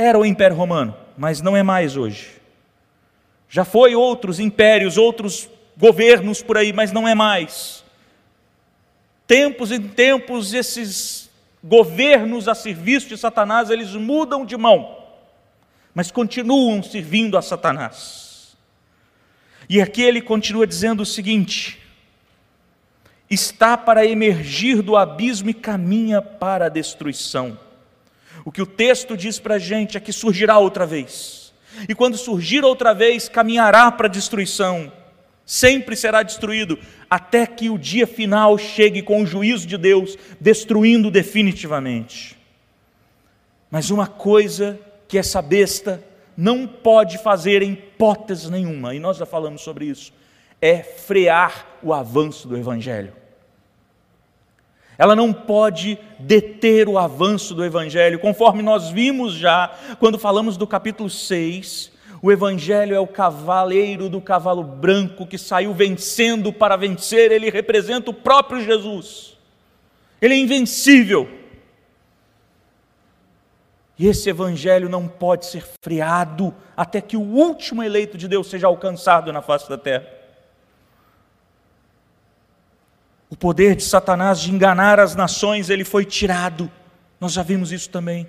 Era 0.00 0.16
o 0.16 0.24
Império 0.24 0.56
Romano, 0.56 0.94
mas 1.16 1.40
não 1.40 1.56
é 1.56 1.62
mais 1.64 1.96
hoje. 1.96 2.40
Já 3.48 3.64
foi 3.64 3.96
outros 3.96 4.38
impérios, 4.38 4.96
outros 4.96 5.50
governos 5.76 6.40
por 6.40 6.56
aí, 6.56 6.72
mas 6.72 6.92
não 6.92 7.08
é 7.08 7.16
mais. 7.16 7.82
Tempos 9.26 9.72
em 9.72 9.82
tempos, 9.82 10.54
esses 10.54 11.28
governos 11.64 12.46
a 12.46 12.54
serviço 12.54 13.08
de 13.08 13.18
Satanás, 13.18 13.70
eles 13.70 13.92
mudam 13.94 14.46
de 14.46 14.56
mão, 14.56 14.98
mas 15.92 16.12
continuam 16.12 16.80
servindo 16.80 17.36
a 17.36 17.42
Satanás. 17.42 18.56
E 19.68 19.80
aqui 19.82 20.02
ele 20.02 20.22
continua 20.22 20.64
dizendo 20.64 21.00
o 21.00 21.06
seguinte: 21.06 21.76
está 23.28 23.76
para 23.76 24.06
emergir 24.06 24.80
do 24.80 24.96
abismo 24.96 25.50
e 25.50 25.54
caminha 25.54 26.22
para 26.22 26.66
a 26.66 26.68
destruição. 26.68 27.58
O 28.48 28.50
que 28.50 28.62
o 28.62 28.66
texto 28.66 29.14
diz 29.14 29.38
para 29.38 29.56
a 29.56 29.58
gente 29.58 29.98
é 29.98 30.00
que 30.00 30.10
surgirá 30.10 30.56
outra 30.56 30.86
vez. 30.86 31.52
E 31.86 31.94
quando 31.94 32.16
surgir 32.16 32.64
outra 32.64 32.94
vez, 32.94 33.28
caminhará 33.28 33.92
para 33.92 34.06
a 34.06 34.10
destruição. 34.10 34.90
Sempre 35.44 35.94
será 35.94 36.22
destruído, 36.22 36.78
até 37.10 37.46
que 37.46 37.68
o 37.68 37.76
dia 37.76 38.06
final 38.06 38.56
chegue 38.56 39.02
com 39.02 39.20
o 39.20 39.26
juízo 39.26 39.66
de 39.66 39.76
Deus, 39.76 40.16
destruindo 40.40 41.10
definitivamente. 41.10 42.38
Mas 43.70 43.90
uma 43.90 44.06
coisa 44.06 44.80
que 45.06 45.18
essa 45.18 45.42
besta 45.42 46.02
não 46.34 46.66
pode 46.66 47.18
fazer 47.18 47.60
em 47.60 47.72
hipótese 47.72 48.50
nenhuma, 48.50 48.94
e 48.94 48.98
nós 48.98 49.18
já 49.18 49.26
falamos 49.26 49.60
sobre 49.60 49.84
isso, 49.84 50.10
é 50.58 50.82
frear 50.82 51.66
o 51.82 51.92
avanço 51.92 52.48
do 52.48 52.56
Evangelho. 52.56 53.12
Ela 54.98 55.14
não 55.14 55.32
pode 55.32 55.96
deter 56.18 56.88
o 56.88 56.98
avanço 56.98 57.54
do 57.54 57.64
Evangelho, 57.64 58.18
conforme 58.18 58.64
nós 58.64 58.90
vimos 58.90 59.32
já 59.34 59.72
quando 60.00 60.18
falamos 60.18 60.56
do 60.56 60.66
capítulo 60.66 61.08
6. 61.08 61.92
O 62.20 62.32
Evangelho 62.32 62.96
é 62.96 62.98
o 62.98 63.06
cavaleiro 63.06 64.08
do 64.08 64.20
cavalo 64.20 64.64
branco 64.64 65.24
que 65.24 65.38
saiu 65.38 65.72
vencendo 65.72 66.52
para 66.52 66.74
vencer, 66.74 67.30
ele 67.30 67.48
representa 67.48 68.10
o 68.10 68.14
próprio 68.14 68.60
Jesus. 68.60 69.38
Ele 70.20 70.34
é 70.34 70.38
invencível. 70.38 71.28
E 73.96 74.08
esse 74.08 74.28
Evangelho 74.28 74.88
não 74.88 75.06
pode 75.06 75.46
ser 75.46 75.64
freado 75.84 76.52
até 76.76 77.00
que 77.00 77.16
o 77.16 77.20
último 77.22 77.84
eleito 77.84 78.18
de 78.18 78.26
Deus 78.26 78.50
seja 78.50 78.66
alcançado 78.66 79.32
na 79.32 79.42
face 79.42 79.68
da 79.68 79.78
terra. 79.78 80.17
O 83.30 83.36
poder 83.36 83.76
de 83.76 83.82
Satanás 83.82 84.40
de 84.40 84.50
enganar 84.50 84.98
as 84.98 85.14
nações, 85.14 85.68
ele 85.68 85.84
foi 85.84 86.04
tirado. 86.04 86.70
Nós 87.20 87.32
já 87.32 87.42
vimos 87.42 87.72
isso 87.72 87.90
também. 87.90 88.28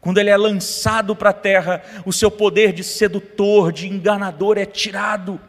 Quando 0.00 0.18
ele 0.18 0.30
é 0.30 0.36
lançado 0.36 1.16
para 1.16 1.30
a 1.30 1.34
terra, 1.34 1.82
o 2.06 2.12
seu 2.12 2.30
poder 2.30 2.72
de 2.72 2.84
sedutor, 2.84 3.72
de 3.72 3.88
enganador 3.88 4.56
é 4.56 4.64
tirado. 4.64 5.40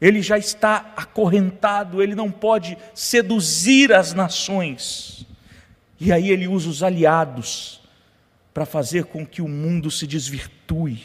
Ele 0.00 0.20
já 0.20 0.36
está 0.36 0.92
acorrentado, 0.96 2.02
ele 2.02 2.14
não 2.14 2.30
pode 2.30 2.76
seduzir 2.92 3.92
as 3.92 4.12
nações. 4.12 5.24
E 5.98 6.12
aí 6.12 6.30
ele 6.30 6.48
usa 6.48 6.68
os 6.68 6.82
aliados 6.82 7.80
para 8.52 8.66
fazer 8.66 9.04
com 9.04 9.24
que 9.24 9.40
o 9.40 9.48
mundo 9.48 9.90
se 9.90 10.06
desvirtue. 10.06 11.00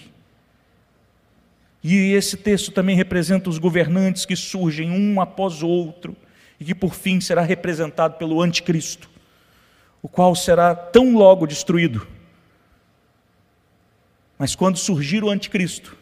E 1.81 2.11
esse 2.13 2.35
texto 2.35 2.71
também 2.71 2.95
representa 2.95 3.49
os 3.49 3.57
governantes 3.57 4.25
que 4.25 4.35
surgem 4.35 4.91
um 4.91 5.21
após 5.21 5.63
outro 5.63 6.17
e 6.59 6.65
que 6.65 6.75
por 6.75 6.93
fim 6.93 7.21
será 7.21 7.41
representado 7.41 8.15
pelo 8.17 8.41
anticristo, 8.41 9.09
o 10.01 10.09
qual 10.09 10.35
será 10.35 10.75
tão 10.75 11.13
logo 11.15 11.47
destruído. 11.47 12.05
Mas 14.37 14.55
quando 14.55 14.77
surgir 14.77 15.23
o 15.23 15.29
anticristo, 15.29 15.97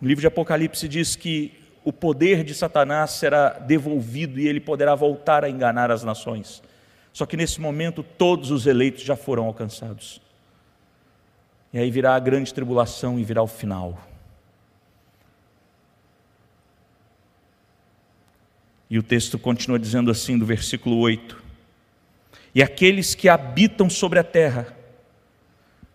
o 0.00 0.06
livro 0.06 0.20
de 0.20 0.26
Apocalipse 0.26 0.86
diz 0.86 1.16
que 1.16 1.52
o 1.84 1.92
poder 1.92 2.44
de 2.44 2.54
Satanás 2.54 3.12
será 3.12 3.50
devolvido 3.50 4.38
e 4.38 4.46
ele 4.46 4.60
poderá 4.60 4.94
voltar 4.94 5.44
a 5.44 5.50
enganar 5.50 5.90
as 5.90 6.04
nações. 6.04 6.62
Só 7.12 7.26
que 7.26 7.36
nesse 7.36 7.60
momento 7.60 8.02
todos 8.02 8.50
os 8.50 8.66
eleitos 8.66 9.02
já 9.02 9.16
foram 9.16 9.44
alcançados. 9.46 10.20
E 11.72 11.78
aí 11.78 11.90
virá 11.90 12.14
a 12.14 12.18
grande 12.18 12.52
tribulação 12.54 13.18
e 13.18 13.24
virá 13.24 13.42
o 13.42 13.46
final. 13.46 13.98
E 18.90 18.98
o 18.98 19.02
texto 19.02 19.38
continua 19.38 19.78
dizendo 19.78 20.10
assim, 20.10 20.38
do 20.38 20.46
versículo 20.46 20.96
8: 20.98 21.42
E 22.54 22.62
aqueles 22.62 23.14
que 23.14 23.28
habitam 23.28 23.90
sobre 23.90 24.18
a 24.18 24.24
terra, 24.24 24.74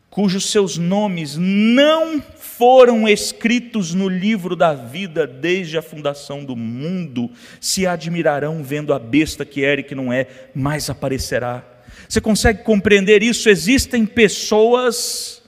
cujos 0.10 0.52
seus 0.52 0.78
nomes 0.78 1.36
não 1.38 2.22
foram 2.22 3.08
escritos 3.08 3.96
no 3.96 4.08
livro 4.08 4.56
da 4.56 4.74
vida 4.74 5.26
desde 5.26 5.76
a 5.76 5.82
fundação 5.82 6.46
do 6.46 6.56
mundo, 6.56 7.32
se 7.60 7.88
admirarão 7.88 8.64
vendo 8.64 8.94
a 8.94 9.00
besta 9.00 9.44
que 9.44 9.66
era 9.66 9.82
e 9.82 9.84
que 9.84 9.96
não 9.96 10.14
é, 10.14 10.28
mais 10.54 10.88
aparecerá. 10.88 11.64
Você 12.08 12.22
consegue 12.22 12.64
compreender 12.64 13.24
isso? 13.24 13.50
Existem 13.50 14.06
pessoas 14.06 15.42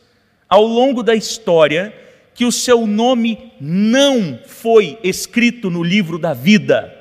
ao 0.50 0.66
longo 0.66 1.04
da 1.04 1.14
história 1.14 1.94
que 2.34 2.44
o 2.44 2.52
seu 2.52 2.88
nome 2.88 3.52
não 3.62 4.40
foi 4.48 4.98
escrito 5.04 5.70
no 5.70 5.84
livro 5.84 6.18
da 6.18 6.34
vida. 6.34 6.95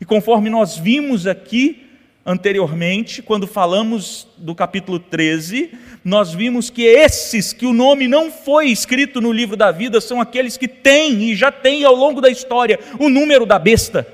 E 0.00 0.04
conforme 0.04 0.48
nós 0.48 0.76
vimos 0.76 1.26
aqui 1.26 1.86
anteriormente, 2.24 3.22
quando 3.22 3.46
falamos 3.46 4.28
do 4.36 4.54
capítulo 4.54 4.98
13, 4.98 5.70
nós 6.04 6.32
vimos 6.34 6.68
que 6.68 6.82
esses 6.82 7.54
que 7.54 7.64
o 7.64 7.72
nome 7.72 8.06
não 8.06 8.30
foi 8.30 8.68
escrito 8.68 9.20
no 9.20 9.32
livro 9.32 9.56
da 9.56 9.72
vida 9.72 10.00
são 10.00 10.20
aqueles 10.20 10.56
que 10.56 10.68
têm 10.68 11.30
e 11.30 11.34
já 11.34 11.50
têm 11.50 11.84
ao 11.84 11.94
longo 11.94 12.20
da 12.20 12.28
história 12.28 12.78
o 12.98 13.08
número 13.08 13.46
da 13.46 13.58
besta, 13.58 14.06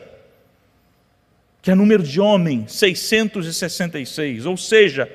que 1.60 1.70
é 1.70 1.74
número 1.74 2.02
de 2.02 2.20
homem, 2.20 2.64
666. 2.68 4.46
Ou 4.46 4.56
seja, 4.56 5.10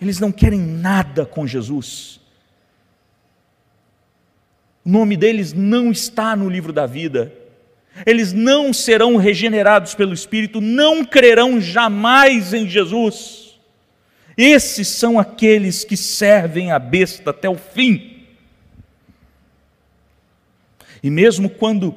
eles 0.00 0.20
não 0.20 0.30
querem 0.30 0.60
nada 0.60 1.24
com 1.24 1.46
Jesus. 1.46 2.20
O 4.84 4.90
nome 4.90 5.16
deles 5.16 5.52
não 5.52 5.90
está 5.90 6.36
no 6.36 6.48
livro 6.48 6.72
da 6.72 6.86
vida. 6.86 7.32
Eles 8.06 8.32
não 8.32 8.72
serão 8.72 9.16
regenerados 9.16 9.94
pelo 9.94 10.14
Espírito, 10.14 10.60
não 10.60 11.04
crerão 11.04 11.60
jamais 11.60 12.54
em 12.54 12.68
Jesus. 12.68 13.58
Esses 14.36 14.88
são 14.88 15.18
aqueles 15.18 15.84
que 15.84 15.96
servem 15.96 16.70
a 16.70 16.78
besta 16.78 17.30
até 17.30 17.48
o 17.48 17.56
fim. 17.56 18.24
E 21.02 21.10
mesmo 21.10 21.48
quando 21.48 21.96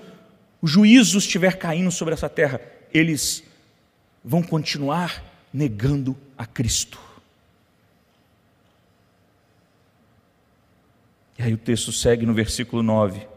o 0.61 0.67
juízo 0.67 1.17
estiver 1.17 1.57
caindo 1.57 1.91
sobre 1.91 2.13
essa 2.13 2.29
terra, 2.29 2.59
eles 2.93 3.43
vão 4.23 4.41
continuar 4.41 5.23
negando 5.53 6.17
a 6.37 6.45
Cristo. 6.45 6.99
E 11.37 11.43
aí 11.43 11.53
o 11.53 11.57
texto 11.57 11.91
segue 11.91 12.25
no 12.25 12.33
versículo 12.33 12.81
9. 12.81 13.32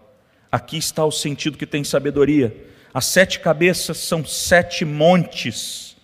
Aqui 0.56 0.78
está 0.78 1.04
o 1.04 1.12
sentido 1.12 1.58
que 1.58 1.66
tem 1.66 1.84
sabedoria. 1.84 2.56
As 2.94 3.04
sete 3.04 3.40
cabeças 3.40 3.98
são 3.98 4.24
sete 4.24 4.86
montes 4.86 5.98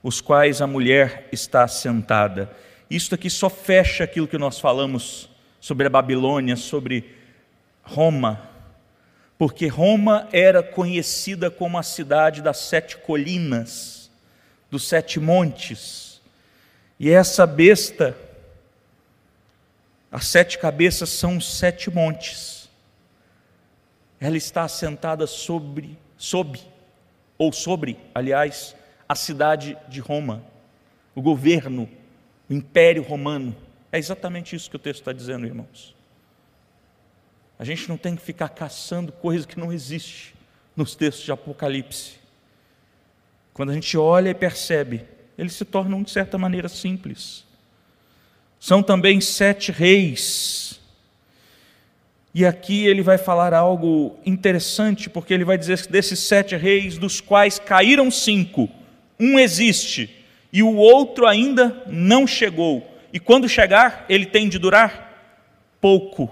os 0.00 0.20
quais 0.20 0.62
a 0.62 0.66
mulher 0.68 1.26
está 1.32 1.66
sentada. 1.66 2.48
Isto 2.88 3.16
aqui 3.16 3.28
só 3.28 3.50
fecha 3.50 4.04
aquilo 4.04 4.28
que 4.28 4.38
nós 4.38 4.60
falamos 4.60 5.28
sobre 5.58 5.88
a 5.88 5.90
Babilônia, 5.90 6.54
sobre 6.54 7.16
Roma, 7.82 8.48
porque 9.36 9.66
Roma 9.66 10.28
era 10.30 10.62
conhecida 10.62 11.50
como 11.50 11.76
a 11.76 11.82
cidade 11.82 12.40
das 12.42 12.58
sete 12.58 12.96
colinas, 12.96 14.08
dos 14.70 14.86
sete 14.86 15.18
montes, 15.18 16.22
e 16.96 17.10
essa 17.10 17.44
besta, 17.44 18.16
as 20.12 20.28
sete 20.28 20.58
cabeças 20.58 21.08
são 21.08 21.38
os 21.38 21.58
sete 21.58 21.90
montes, 21.90 22.59
ela 24.20 24.36
está 24.36 24.64
assentada 24.64 25.26
sobre, 25.26 25.98
sob, 26.16 26.60
ou 27.38 27.52
sobre, 27.52 27.98
aliás, 28.14 28.76
a 29.08 29.14
cidade 29.14 29.76
de 29.88 29.98
Roma, 29.98 30.44
o 31.14 31.22
governo, 31.22 31.88
o 32.48 32.52
império 32.52 33.02
romano. 33.02 33.56
É 33.90 33.98
exatamente 33.98 34.54
isso 34.54 34.68
que 34.68 34.76
o 34.76 34.78
texto 34.78 35.00
está 35.00 35.12
dizendo, 35.12 35.46
irmãos. 35.46 35.96
A 37.58 37.64
gente 37.64 37.88
não 37.88 37.96
tem 37.96 38.14
que 38.14 38.22
ficar 38.22 38.50
caçando 38.50 39.10
coisa 39.10 39.46
que 39.46 39.58
não 39.58 39.72
existe 39.72 40.34
nos 40.76 40.94
textos 40.94 41.24
de 41.24 41.32
Apocalipse. 41.32 42.20
Quando 43.52 43.70
a 43.70 43.74
gente 43.74 43.96
olha 43.98 44.30
e 44.30 44.34
percebe, 44.34 45.04
eles 45.36 45.54
se 45.54 45.64
tornam 45.64 46.02
de 46.02 46.10
certa 46.10 46.38
maneira 46.38 46.68
simples. 46.68 47.44
São 48.58 48.82
também 48.82 49.20
sete 49.20 49.72
reis. 49.72 50.69
E 52.32 52.46
aqui 52.46 52.86
ele 52.86 53.02
vai 53.02 53.18
falar 53.18 53.52
algo 53.52 54.16
interessante, 54.24 55.10
porque 55.10 55.34
ele 55.34 55.44
vai 55.44 55.58
dizer 55.58 55.86
desses 55.88 56.20
sete 56.20 56.56
reis, 56.56 56.96
dos 56.96 57.20
quais 57.20 57.58
caíram 57.58 58.10
cinco, 58.10 58.68
um 59.18 59.38
existe 59.38 60.20
e 60.52 60.62
o 60.62 60.76
outro 60.76 61.26
ainda 61.26 61.82
não 61.86 62.26
chegou. 62.26 62.86
E 63.12 63.18
quando 63.18 63.48
chegar, 63.48 64.04
ele 64.08 64.26
tem 64.26 64.48
de 64.48 64.58
durar 64.58 65.08
pouco. 65.80 66.30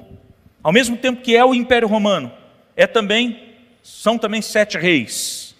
Ao 0.62 0.72
mesmo 0.72 0.96
tempo 0.96 1.22
que 1.22 1.36
é 1.36 1.44
o 1.44 1.54
Império 1.54 1.88
Romano, 1.88 2.32
é 2.76 2.86
também 2.86 3.44
são 3.82 4.18
também 4.18 4.42
sete 4.42 4.76
reis. 4.76 5.56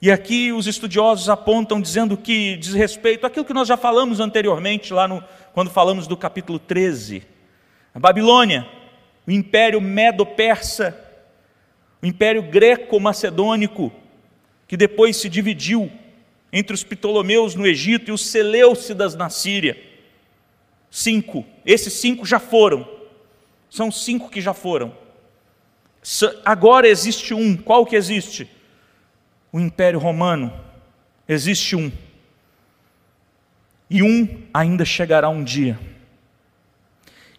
E 0.00 0.10
aqui 0.10 0.52
os 0.52 0.66
estudiosos 0.66 1.28
apontam 1.28 1.80
dizendo 1.80 2.16
que 2.16 2.56
diz 2.56 2.74
respeito 2.74 3.26
àquilo 3.26 3.44
que 3.44 3.54
nós 3.54 3.68
já 3.68 3.76
falamos 3.76 4.20
anteriormente 4.20 4.92
lá 4.92 5.08
no 5.08 5.22
quando 5.52 5.70
falamos 5.70 6.06
do 6.06 6.16
capítulo 6.16 6.58
13. 6.58 7.22
A 7.94 8.00
Babilônia, 8.00 8.66
o 9.26 9.30
Império 9.30 9.80
Medo-Persa, 9.80 10.98
o 12.02 12.06
Império 12.06 12.42
Greco-Macedônico, 12.42 13.92
que 14.66 14.76
depois 14.76 15.16
se 15.16 15.28
dividiu 15.28 15.90
entre 16.52 16.74
os 16.74 16.84
Ptolomeus 16.84 17.54
no 17.54 17.66
Egito 17.66 18.10
e 18.10 18.12
os 18.12 18.26
Seleucidas 18.26 19.14
na 19.14 19.28
Síria. 19.28 19.76
Cinco. 20.90 21.44
Esses 21.66 21.92
cinco 21.94 22.24
já 22.24 22.38
foram. 22.38 22.88
São 23.68 23.90
cinco 23.90 24.30
que 24.30 24.40
já 24.40 24.54
foram. 24.54 24.96
Agora 26.44 26.86
existe 26.86 27.34
um. 27.34 27.56
Qual 27.56 27.84
que 27.84 27.96
existe? 27.96 28.48
O 29.50 29.58
Império 29.58 29.98
Romano. 29.98 30.52
Existe 31.28 31.74
um. 31.74 31.90
E 33.90 34.02
um 34.02 34.42
ainda 34.52 34.84
chegará 34.84 35.28
um 35.28 35.42
dia. 35.42 35.78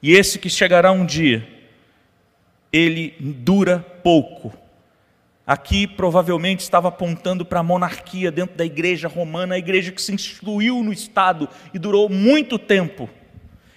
E 0.01 0.13
esse 0.13 0.37
que 0.37 0.49
chegará 0.49 0.91
um 0.91 1.05
dia, 1.05 1.47
ele 2.75 3.15
dura 3.19 3.79
pouco 4.03 4.65
Aqui 5.47 5.85
provavelmente 5.85 6.61
estava 6.61 6.87
apontando 6.87 7.45
para 7.45 7.59
a 7.59 7.63
monarquia 7.63 8.31
dentro 8.31 8.57
da 8.57 8.65
igreja 8.65 9.07
romana, 9.07 9.53
a 9.53 9.59
igreja 9.59 9.91
que 9.91 10.01
se 10.01 10.11
instituiu 10.11 10.83
no 10.83 10.91
Estado 10.91 11.47
e 11.71 11.77
durou 11.77 12.09
muito 12.09 12.57
tempo. 12.57 13.07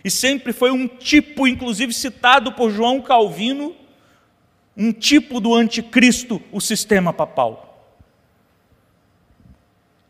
E 0.03 0.11
sempre 0.11 0.55
foi 0.55 0.71
um 0.71 0.89
tipo, 0.89 1.47
inclusive 1.47 1.93
citado 1.93 2.53
por 2.53 2.71
João 2.71 3.03
Calvino, 3.03 3.77
um 4.75 4.93
tipo 4.93 5.41
do 5.41 5.55
anticristo, 5.55 6.41
o 6.51 6.61
sistema 6.61 7.13
papal. 7.13 7.67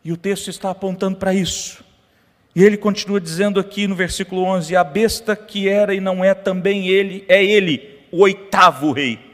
E 0.01 0.13
o 0.13 0.17
texto 0.17 0.49
está 0.49 0.69
apontando 0.69 1.17
para 1.17 1.33
isso. 1.33 1.83
E 2.55 2.63
ele 2.63 2.77
continua 2.77 3.19
dizendo 3.19 3.59
aqui 3.59 3.85
no 3.85 3.95
versículo 3.95 4.43
11: 4.43 4.77
A 4.77 4.83
besta 4.83 5.35
que 5.35 5.67
era 5.67 5.93
e 5.93 5.99
não 5.99 6.23
é 6.23 6.33
também 6.33 6.87
ele, 6.87 7.25
é 7.27 7.43
ele, 7.43 7.88
o 8.11 8.21
oitavo 8.21 8.91
rei 8.91 9.29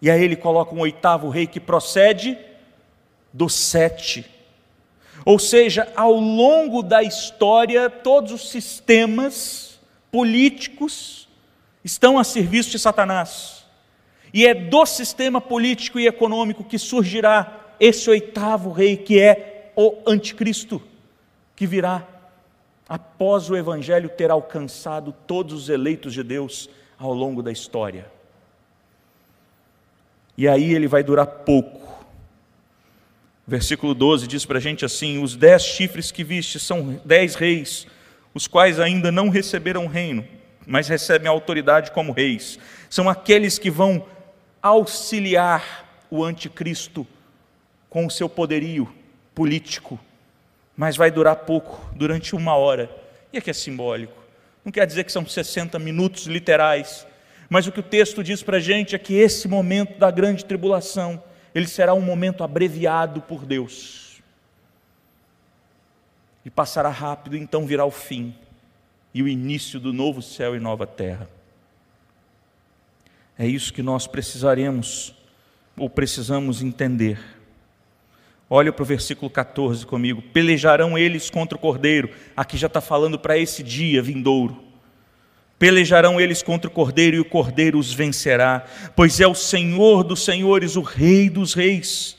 e 0.00 0.10
aí 0.10 0.22
ele 0.22 0.36
coloca 0.36 0.74
um 0.74 0.80
oitavo 0.80 1.28
rei 1.28 1.46
que 1.46 1.60
procede 1.60 2.38
do 3.32 3.48
sete. 3.48 4.24
Ou 5.24 5.38
seja, 5.38 5.90
ao 5.96 6.12
longo 6.12 6.82
da 6.82 7.02
história, 7.02 7.88
todos 7.88 8.32
os 8.32 8.50
sistemas 8.50 9.80
políticos 10.10 11.28
estão 11.82 12.18
a 12.18 12.24
serviço 12.24 12.70
de 12.70 12.78
Satanás. 12.78 13.64
E 14.32 14.46
é 14.46 14.54
do 14.54 14.84
sistema 14.84 15.40
político 15.40 15.98
e 15.98 16.06
econômico 16.06 16.62
que 16.62 16.78
surgirá 16.78 17.74
esse 17.80 18.08
oitavo 18.10 18.70
rei, 18.70 18.96
que 18.96 19.18
é 19.18 19.72
o 19.74 19.96
anticristo, 20.06 20.82
que 21.54 21.66
virá 21.66 22.06
após 22.88 23.50
o 23.50 23.56
evangelho 23.56 24.08
ter 24.08 24.30
alcançado 24.30 25.14
todos 25.26 25.62
os 25.62 25.68
eleitos 25.68 26.12
de 26.12 26.22
Deus 26.22 26.68
ao 26.98 27.12
longo 27.12 27.42
da 27.42 27.52
história. 27.52 28.06
E 30.36 30.46
aí 30.46 30.74
ele 30.74 30.86
vai 30.86 31.02
durar 31.02 31.26
pouco. 31.26 31.86
Versículo 33.46 33.94
12 33.94 34.26
diz 34.26 34.44
para 34.44 34.58
a 34.58 34.60
gente 34.60 34.84
assim: 34.84 35.22
Os 35.22 35.36
dez 35.36 35.62
chifres 35.62 36.10
que 36.10 36.24
viste 36.24 36.58
são 36.58 37.00
dez 37.04 37.34
reis, 37.34 37.86
os 38.34 38.46
quais 38.46 38.78
ainda 38.78 39.10
não 39.12 39.28
receberam 39.28 39.86
reino, 39.86 40.26
mas 40.66 40.88
recebem 40.88 41.28
autoridade 41.28 41.90
como 41.92 42.12
reis. 42.12 42.58
São 42.90 43.08
aqueles 43.08 43.58
que 43.58 43.70
vão 43.70 44.04
auxiliar 44.60 46.04
o 46.10 46.24
anticristo 46.24 47.06
com 47.88 48.04
o 48.06 48.10
seu 48.10 48.28
poderio 48.28 48.92
político, 49.34 49.98
mas 50.76 50.96
vai 50.96 51.10
durar 51.10 51.36
pouco, 51.36 51.88
durante 51.94 52.34
uma 52.34 52.54
hora. 52.56 52.90
E 53.32 53.38
aqui 53.38 53.50
é 53.50 53.52
simbólico. 53.54 54.25
Não 54.66 54.72
quer 54.72 54.84
dizer 54.84 55.04
que 55.04 55.12
são 55.12 55.24
60 55.24 55.78
minutos 55.78 56.26
literais, 56.26 57.06
mas 57.48 57.68
o 57.68 57.72
que 57.72 57.78
o 57.78 57.84
texto 57.84 58.24
diz 58.24 58.42
para 58.42 58.56
a 58.56 58.60
gente 58.60 58.96
é 58.96 58.98
que 58.98 59.14
esse 59.14 59.46
momento 59.46 59.96
da 59.96 60.10
grande 60.10 60.44
tribulação, 60.44 61.22
ele 61.54 61.68
será 61.68 61.94
um 61.94 62.00
momento 62.00 62.42
abreviado 62.42 63.22
por 63.22 63.46
Deus. 63.46 64.20
E 66.44 66.50
passará 66.50 66.88
rápido, 66.88 67.36
então 67.36 67.64
virá 67.64 67.84
o 67.84 67.92
fim 67.92 68.34
e 69.14 69.22
o 69.22 69.28
início 69.28 69.78
do 69.78 69.92
novo 69.92 70.20
céu 70.20 70.56
e 70.56 70.58
nova 70.58 70.84
terra. 70.84 71.30
É 73.38 73.46
isso 73.46 73.72
que 73.72 73.84
nós 73.84 74.08
precisaremos 74.08 75.14
ou 75.76 75.88
precisamos 75.88 76.60
entender. 76.60 77.35
Olha 78.48 78.72
para 78.72 78.82
o 78.82 78.86
versículo 78.86 79.28
14 79.28 79.84
comigo. 79.84 80.22
Pelejarão 80.22 80.96
eles 80.96 81.28
contra 81.28 81.56
o 81.56 81.60
cordeiro. 81.60 82.10
Aqui 82.36 82.56
já 82.56 82.68
está 82.68 82.80
falando 82.80 83.18
para 83.18 83.36
esse 83.36 83.62
dia 83.62 84.00
vindouro. 84.00 84.64
Pelejarão 85.58 86.20
eles 86.20 86.42
contra 86.42 86.68
o 86.68 86.72
cordeiro 86.72 87.16
e 87.16 87.20
o 87.20 87.24
cordeiro 87.24 87.78
os 87.78 87.92
vencerá, 87.92 88.66
pois 88.94 89.20
é 89.20 89.26
o 89.26 89.34
Senhor 89.34 90.04
dos 90.04 90.22
senhores, 90.22 90.76
o 90.76 90.82
Rei 90.82 91.30
dos 91.30 91.54
reis. 91.54 92.16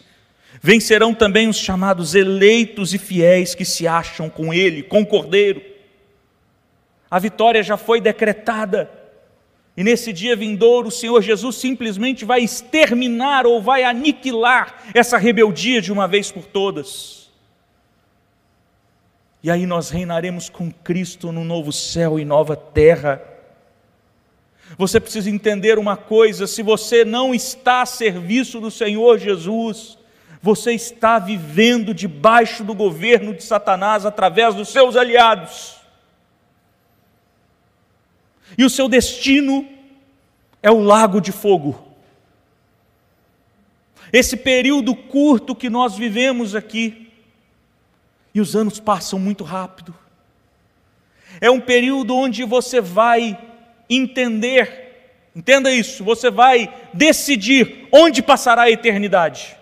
Vencerão 0.60 1.14
também 1.14 1.48
os 1.48 1.58
chamados 1.58 2.16
eleitos 2.16 2.96
e 2.96 2.98
fiéis 2.98 3.54
que 3.54 3.64
se 3.64 3.88
acham 3.88 4.28
com 4.28 4.52
ele, 4.52 4.82
com 4.82 5.02
o 5.02 5.06
cordeiro. 5.06 5.62
A 7.12 7.20
vitória 7.20 7.62
já 7.62 7.78
foi 7.78 8.02
decretada. 8.02 8.90
E 9.78 9.84
nesse 9.84 10.12
dia 10.12 10.36
vindouro, 10.36 10.88
o 10.88 10.92
Senhor 10.92 11.22
Jesus 11.22 11.58
simplesmente 11.58 12.26
vai 12.26 12.42
exterminar 12.42 13.46
ou 13.46 13.62
vai 13.62 13.84
aniquilar 13.84 14.76
essa 14.92 15.20
rebeldia 15.20 15.80
de 15.80 15.94
uma 15.94 16.08
vez 16.08 16.32
por 16.32 16.46
todas. 16.46 17.30
E 19.44 19.52
aí 19.52 19.68
nós 19.68 19.92
reinaremos 19.92 20.50
com 20.50 20.72
Cristo 20.72 21.32
no 21.32 21.44
novo 21.44 21.72
céu 21.72 22.20
e 22.20 22.26
nova 22.26 22.56
terra. 22.56 23.22
Você 24.80 25.00
precisa 25.00 25.30
entender 25.30 25.78
uma 25.78 25.96
coisa: 25.96 26.48
se 26.48 26.64
você 26.64 27.06
não 27.06 27.36
está 27.36 27.84
a 27.84 27.86
serviço 27.86 28.60
do 28.60 28.72
Senhor 28.72 29.20
Jesus, 29.20 29.96
você 30.42 30.72
está 30.72 31.20
vivendo 31.20 31.94
debaixo 31.94 32.64
do 32.64 32.74
governo 32.74 33.32
de 33.32 33.44
Satanás 33.44 34.08
através 34.08 34.56
dos 34.56 34.70
seus 34.70 34.96
aliados 34.96 35.77
e 38.56 38.64
o 38.64 38.70
seu 38.70 38.88
destino 38.88 39.68
é 40.62 40.70
o 40.70 40.80
lago 40.80 41.20
de 41.20 41.32
fogo. 41.32 41.88
Esse 44.14 44.38
período 44.38 44.96
curto 44.96 45.56
que 45.56 45.70
nós 45.70 45.98
vivemos 45.98 46.56
aqui, 46.56 47.12
e 48.34 48.40
os 48.40 48.56
anos 48.56 48.80
passam 48.80 49.18
muito 49.18 49.44
rápido, 49.44 49.94
é 51.42 51.50
um 51.50 51.60
período 51.60 52.16
onde 52.16 52.44
você 52.44 52.80
vai 52.80 53.38
entender, 53.90 55.24
entenda 55.36 55.72
isso, 55.72 56.04
você 56.04 56.30
vai 56.30 56.74
decidir 56.94 57.88
onde 57.92 58.22
passará 58.22 58.64
a 58.64 58.72
eternidade. 58.72 59.57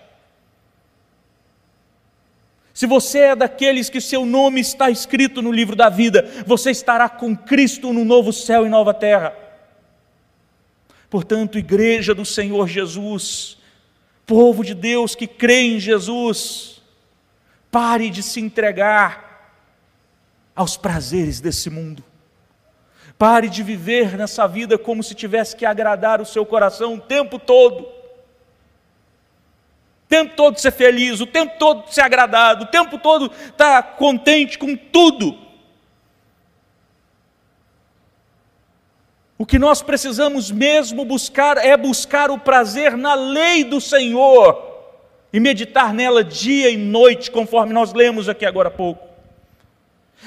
Se 2.76 2.86
você 2.86 3.20
é 3.20 3.36
daqueles 3.38 3.90
que 3.90 4.02
seu 4.02 4.26
nome 4.26 4.60
está 4.60 4.90
escrito 4.90 5.42
no 5.42 5.50
livro 5.50 5.78
da 5.78 5.88
vida, 5.88 6.30
você 6.46 6.72
estará 6.72 7.08
com 7.08 7.34
Cristo 7.34 7.94
no 7.94 8.04
novo 8.04 8.34
céu 8.34 8.66
e 8.66 8.70
nova 8.70 8.94
terra. 8.94 9.34
Portanto, 11.10 11.58
igreja 11.58 12.14
do 12.14 12.26
Senhor 12.26 12.68
Jesus, 12.68 13.58
povo 14.26 14.62
de 14.62 14.74
Deus 14.74 15.16
que 15.16 15.26
crê 15.26 15.62
em 15.62 15.80
Jesus, 15.80 16.82
pare 17.72 18.10
de 18.10 18.22
se 18.22 18.42
entregar 18.42 19.64
aos 20.54 20.76
prazeres 20.76 21.40
desse 21.40 21.70
mundo. 21.70 22.04
Pare 23.18 23.48
de 23.48 23.64
viver 23.64 24.18
nessa 24.18 24.46
vida 24.50 24.78
como 24.78 25.02
se 25.02 25.16
tivesse 25.16 25.56
que 25.56 25.66
agradar 25.66 26.20
o 26.20 26.26
seu 26.26 26.46
coração 26.46 26.96
o 26.96 27.00
tempo 27.00 27.40
todo 27.40 27.95
o 30.06 30.08
tempo 30.08 30.36
todo 30.36 30.60
ser 30.60 30.72
feliz, 30.72 31.20
o 31.20 31.26
tempo 31.26 31.56
todo 31.58 31.92
ser 31.92 32.02
agradado, 32.02 32.66
o 32.66 32.68
tempo 32.68 32.98
todo 33.00 33.32
estar 33.50 33.82
contente 33.96 34.58
com 34.58 34.76
tudo. 34.76 35.36
O 39.38 39.46
que 39.48 39.58
nós 39.58 39.82
precisamos 39.82 40.52
mesmo 40.52 41.04
buscar 41.04 41.58
é 41.58 41.76
buscar 41.76 42.30
o 42.30 42.38
prazer 42.38 42.96
na 42.96 43.16
lei 43.16 43.64
do 43.64 43.82
Senhor 43.82 44.76
e 45.34 45.40
meditar 45.40 45.92
nela 45.92 46.24
dia 46.24 46.70
e 46.70 46.78
noite, 46.78 47.32
conforme 47.32 47.74
nós 47.74 47.92
lemos 47.92 48.30
aqui 48.30 48.46
agora 48.46 48.70
há 48.70 48.72
pouco. 48.72 49.04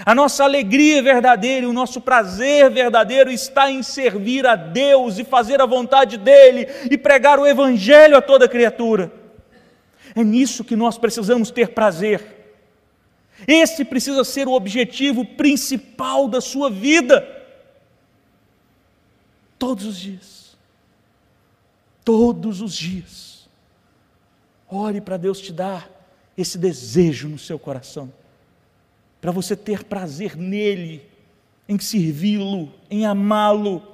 A 0.04 0.14
nossa 0.14 0.42
alegria 0.42 1.00
verdadeira 1.02 1.64
e 1.64 1.68
o 1.68 1.72
nosso 1.72 2.00
prazer 2.00 2.68
verdadeiro 2.68 3.30
está 3.30 3.70
em 3.70 3.82
servir 3.82 4.44
a 4.44 4.56
Deus 4.56 5.18
e 5.18 5.24
fazer 5.24 5.62
a 5.62 5.66
vontade 5.66 6.16
dEle 6.16 6.68
e 6.90 6.98
pregar 6.98 7.38
o 7.38 7.46
Evangelho 7.46 8.16
a 8.16 8.20
toda 8.20 8.48
criatura. 8.48 9.17
É 10.18 10.24
nisso 10.24 10.64
que 10.64 10.74
nós 10.74 10.98
precisamos 10.98 11.48
ter 11.52 11.68
prazer. 11.68 12.58
Esse 13.46 13.84
precisa 13.84 14.24
ser 14.24 14.48
o 14.48 14.52
objetivo 14.52 15.24
principal 15.24 16.26
da 16.26 16.40
sua 16.40 16.68
vida. 16.68 17.24
Todos 19.56 19.86
os 19.86 19.96
dias. 19.96 20.56
Todos 22.04 22.60
os 22.60 22.74
dias. 22.74 23.48
Ore 24.68 25.00
para 25.00 25.16
Deus 25.16 25.40
te 25.40 25.52
dar 25.52 25.88
esse 26.36 26.58
desejo 26.58 27.28
no 27.28 27.38
seu 27.38 27.56
coração, 27.56 28.12
para 29.20 29.30
você 29.30 29.54
ter 29.54 29.84
prazer 29.84 30.36
nele, 30.36 31.08
em 31.68 31.78
servi-lo, 31.78 32.74
em 32.90 33.06
amá-lo, 33.06 33.86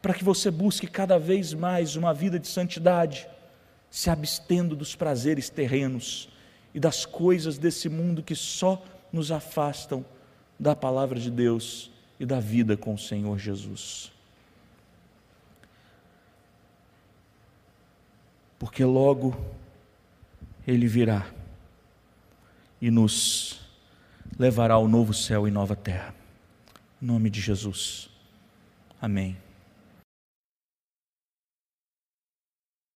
para 0.00 0.14
que 0.14 0.22
você 0.22 0.52
busque 0.52 0.86
cada 0.86 1.18
vez 1.18 1.52
mais 1.52 1.96
uma 1.96 2.14
vida 2.14 2.38
de 2.38 2.46
santidade 2.46 3.28
se 3.90 4.08
abstendo 4.08 4.76
dos 4.76 4.94
prazeres 4.94 5.50
terrenos 5.50 6.28
e 6.72 6.78
das 6.78 7.04
coisas 7.04 7.58
desse 7.58 7.88
mundo 7.88 8.22
que 8.22 8.36
só 8.36 8.82
nos 9.12 9.32
afastam 9.32 10.04
da 10.58 10.76
palavra 10.76 11.18
de 11.18 11.30
Deus 11.30 11.90
e 12.18 12.24
da 12.24 12.38
vida 12.38 12.76
com 12.76 12.94
o 12.94 12.98
Senhor 12.98 13.38
Jesus. 13.38 14.12
Porque 18.58 18.84
logo 18.84 19.36
Ele 20.66 20.86
virá 20.86 21.26
e 22.80 22.90
nos 22.90 23.60
levará 24.38 24.74
ao 24.74 24.86
novo 24.86 25.12
céu 25.12 25.48
e 25.48 25.50
nova 25.50 25.74
terra. 25.74 26.14
Em 27.02 27.06
nome 27.06 27.30
de 27.30 27.40
Jesus. 27.40 28.10
Amém. 29.00 29.49